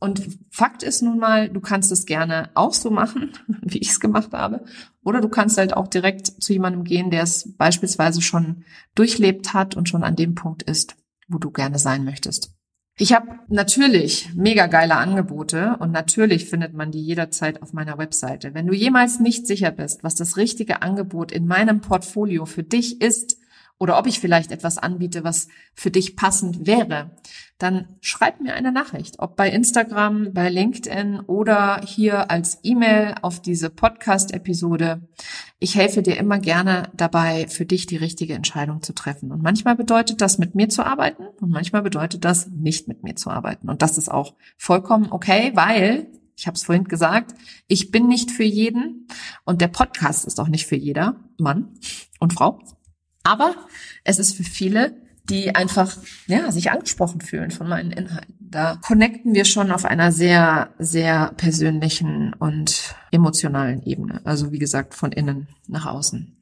Und 0.00 0.38
Fakt 0.50 0.82
ist 0.84 1.02
nun 1.02 1.18
mal, 1.18 1.48
du 1.48 1.60
kannst 1.60 1.90
es 1.90 2.06
gerne 2.06 2.50
auch 2.54 2.72
so 2.72 2.90
machen, 2.90 3.32
wie 3.62 3.78
ich 3.78 3.90
es 3.90 4.00
gemacht 4.00 4.32
habe. 4.32 4.64
Oder 5.02 5.20
du 5.20 5.28
kannst 5.28 5.58
halt 5.58 5.76
auch 5.76 5.88
direkt 5.88 6.26
zu 6.26 6.52
jemandem 6.52 6.84
gehen, 6.84 7.10
der 7.10 7.22
es 7.22 7.56
beispielsweise 7.56 8.22
schon 8.22 8.64
durchlebt 8.94 9.54
hat 9.54 9.76
und 9.76 9.88
schon 9.88 10.04
an 10.04 10.16
dem 10.16 10.34
Punkt 10.34 10.62
ist, 10.62 10.96
wo 11.26 11.38
du 11.38 11.50
gerne 11.50 11.78
sein 11.78 12.04
möchtest. 12.04 12.54
Ich 13.00 13.12
habe 13.12 13.38
natürlich 13.48 14.30
mega 14.34 14.66
geile 14.66 14.96
Angebote 14.96 15.76
und 15.78 15.92
natürlich 15.92 16.46
findet 16.46 16.74
man 16.74 16.90
die 16.90 17.00
jederzeit 17.00 17.62
auf 17.62 17.72
meiner 17.72 17.96
Webseite. 17.96 18.54
Wenn 18.54 18.66
du 18.66 18.74
jemals 18.74 19.20
nicht 19.20 19.46
sicher 19.46 19.70
bist, 19.70 20.02
was 20.02 20.16
das 20.16 20.36
richtige 20.36 20.82
Angebot 20.82 21.30
in 21.30 21.46
meinem 21.46 21.80
Portfolio 21.80 22.44
für 22.44 22.64
dich 22.64 23.00
ist 23.00 23.36
oder 23.78 23.98
ob 23.98 24.06
ich 24.06 24.18
vielleicht 24.18 24.50
etwas 24.50 24.76
anbiete, 24.76 25.22
was 25.24 25.48
für 25.74 25.90
dich 25.90 26.16
passend 26.16 26.66
wäre, 26.66 27.12
dann 27.58 27.96
schreib 28.00 28.40
mir 28.40 28.54
eine 28.54 28.72
Nachricht, 28.72 29.18
ob 29.18 29.36
bei 29.36 29.50
Instagram, 29.50 30.32
bei 30.32 30.48
LinkedIn 30.48 31.20
oder 31.20 31.80
hier 31.84 32.30
als 32.30 32.58
E-Mail 32.62 33.14
auf 33.22 33.40
diese 33.40 33.70
Podcast-Episode. 33.70 35.08
Ich 35.58 35.76
helfe 35.76 36.02
dir 36.02 36.16
immer 36.16 36.38
gerne 36.38 36.90
dabei, 36.94 37.48
für 37.48 37.66
dich 37.66 37.86
die 37.86 37.96
richtige 37.96 38.34
Entscheidung 38.34 38.82
zu 38.82 38.92
treffen. 38.94 39.32
Und 39.32 39.42
manchmal 39.42 39.76
bedeutet 39.76 40.20
das, 40.20 40.38
mit 40.38 40.54
mir 40.54 40.68
zu 40.68 40.84
arbeiten 40.84 41.24
und 41.40 41.50
manchmal 41.50 41.82
bedeutet 41.82 42.24
das, 42.24 42.48
nicht 42.48 42.86
mit 42.88 43.02
mir 43.02 43.16
zu 43.16 43.30
arbeiten. 43.30 43.68
Und 43.68 43.82
das 43.82 43.98
ist 43.98 44.10
auch 44.10 44.34
vollkommen 44.56 45.08
okay, 45.10 45.52
weil 45.54 46.06
ich 46.36 46.46
habe 46.46 46.54
es 46.54 46.62
vorhin 46.62 46.84
gesagt, 46.84 47.34
ich 47.66 47.90
bin 47.90 48.06
nicht 48.06 48.30
für 48.30 48.44
jeden 48.44 49.08
und 49.44 49.60
der 49.60 49.66
Podcast 49.66 50.24
ist 50.24 50.38
auch 50.38 50.46
nicht 50.46 50.66
für 50.66 50.76
jeder 50.76 51.16
Mann 51.36 51.74
und 52.20 52.32
Frau. 52.32 52.60
Aber 53.22 53.54
es 54.04 54.18
ist 54.18 54.36
für 54.36 54.44
viele, 54.44 54.96
die 55.28 55.54
einfach 55.54 55.96
ja, 56.26 56.50
sich 56.50 56.70
angesprochen 56.70 57.20
fühlen 57.20 57.50
von 57.50 57.68
meinen 57.68 57.90
Inhalten. 57.90 58.34
Da 58.40 58.76
connecten 58.76 59.34
wir 59.34 59.44
schon 59.44 59.70
auf 59.70 59.84
einer 59.84 60.10
sehr, 60.10 60.70
sehr 60.78 61.32
persönlichen 61.36 62.32
und 62.32 62.94
emotionalen 63.10 63.82
Ebene. 63.82 64.22
Also 64.24 64.52
wie 64.52 64.58
gesagt, 64.58 64.94
von 64.94 65.12
innen 65.12 65.48
nach 65.66 65.86
außen. 65.86 66.40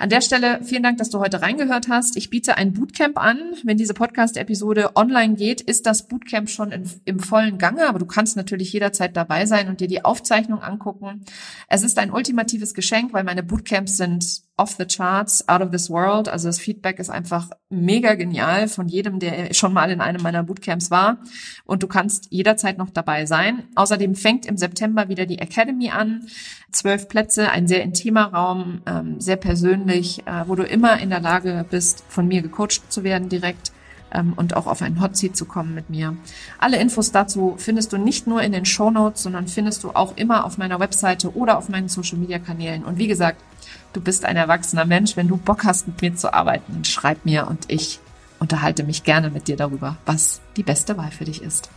An 0.00 0.08
der 0.08 0.22
Stelle 0.22 0.60
vielen 0.64 0.82
Dank, 0.82 0.96
dass 0.96 1.10
du 1.10 1.18
heute 1.18 1.42
reingehört 1.42 1.88
hast. 1.88 2.16
Ich 2.16 2.30
biete 2.30 2.56
ein 2.56 2.72
Bootcamp 2.72 3.18
an. 3.18 3.38
Wenn 3.64 3.76
diese 3.76 3.92
Podcast-Episode 3.92 4.96
online 4.96 5.34
geht, 5.34 5.60
ist 5.60 5.84
das 5.84 6.08
Bootcamp 6.08 6.48
schon 6.48 6.72
in, 6.72 6.90
im 7.04 7.20
vollen 7.20 7.58
Gange, 7.58 7.86
aber 7.86 7.98
du 7.98 8.06
kannst 8.06 8.34
natürlich 8.34 8.72
jederzeit 8.72 9.14
dabei 9.14 9.44
sein 9.44 9.68
und 9.68 9.80
dir 9.80 9.88
die 9.88 10.02
Aufzeichnung 10.02 10.62
angucken. 10.62 11.26
Es 11.68 11.82
ist 11.82 11.98
ein 11.98 12.12
ultimatives 12.12 12.72
Geschenk, 12.72 13.12
weil 13.12 13.24
meine 13.24 13.42
Bootcamps 13.42 13.98
sind 13.98 14.40
off 14.60 14.76
the 14.76 14.84
charts, 14.84 15.48
out 15.48 15.62
of 15.62 15.70
this 15.70 15.88
world. 15.88 16.28
Also 16.28 16.48
das 16.48 16.60
Feedback 16.60 16.98
ist 16.98 17.08
einfach 17.08 17.48
mega 17.70 18.14
genial 18.14 18.68
von 18.68 18.88
jedem, 18.88 19.18
der 19.18 19.54
schon 19.54 19.72
mal 19.72 19.90
in 19.90 20.02
einem 20.02 20.22
meiner 20.22 20.42
Bootcamps 20.42 20.90
war. 20.90 21.18
Und 21.64 21.82
du 21.82 21.86
kannst 21.86 22.28
jederzeit 22.30 22.76
noch 22.76 22.90
dabei 22.90 23.24
sein. 23.24 23.64
Außerdem 23.74 24.14
fängt 24.14 24.44
im 24.44 24.58
September 24.58 25.08
wieder 25.08 25.24
die 25.24 25.38
Academy 25.38 25.90
an. 25.90 26.26
Zwölf 26.72 27.08
Plätze, 27.08 27.50
ein 27.50 27.66
sehr 27.66 27.82
intimer 27.82 28.32
Raum, 28.32 28.82
ähm, 28.86 29.18
sehr 29.18 29.36
persönlich, 29.36 30.26
äh, 30.26 30.44
wo 30.46 30.54
du 30.54 30.62
immer 30.62 31.00
in 31.00 31.08
der 31.08 31.20
Lage 31.20 31.64
bist, 31.68 32.04
von 32.08 32.28
mir 32.28 32.42
gecoacht 32.42 32.92
zu 32.92 33.02
werden 33.02 33.30
direkt 33.30 33.72
ähm, 34.12 34.34
und 34.36 34.56
auch 34.56 34.66
auf 34.66 34.82
einen 34.82 35.00
Hotseat 35.00 35.36
zu 35.36 35.46
kommen 35.46 35.74
mit 35.74 35.88
mir. 35.88 36.16
Alle 36.58 36.78
Infos 36.78 37.12
dazu 37.12 37.54
findest 37.56 37.92
du 37.92 37.96
nicht 37.96 38.26
nur 38.26 38.42
in 38.42 38.52
den 38.52 38.66
Show 38.66 38.90
Notes, 38.90 39.22
sondern 39.22 39.48
findest 39.48 39.84
du 39.84 39.90
auch 39.90 40.16
immer 40.16 40.44
auf 40.44 40.58
meiner 40.58 40.80
Webseite 40.80 41.34
oder 41.34 41.56
auf 41.56 41.68
meinen 41.68 41.88
Social 41.88 42.18
Media 42.18 42.38
Kanälen. 42.38 42.84
Und 42.84 42.98
wie 42.98 43.08
gesagt, 43.08 43.42
du 43.92 44.00
bist 44.00 44.24
ein 44.24 44.36
erwachsener 44.36 44.84
Mensch. 44.84 45.16
Wenn 45.16 45.28
du 45.28 45.36
Bock 45.36 45.64
hast, 45.64 45.86
mit 45.86 46.02
mir 46.02 46.14
zu 46.14 46.32
arbeiten, 46.32 46.84
schreib 46.84 47.24
mir 47.24 47.46
und 47.46 47.64
ich 47.68 48.00
unterhalte 48.38 48.84
mich 48.84 49.04
gerne 49.04 49.30
mit 49.30 49.48
dir 49.48 49.56
darüber, 49.56 49.96
was 50.06 50.40
die 50.56 50.62
beste 50.62 50.96
Wahl 50.96 51.10
für 51.10 51.24
dich 51.24 51.42
ist. 51.42 51.70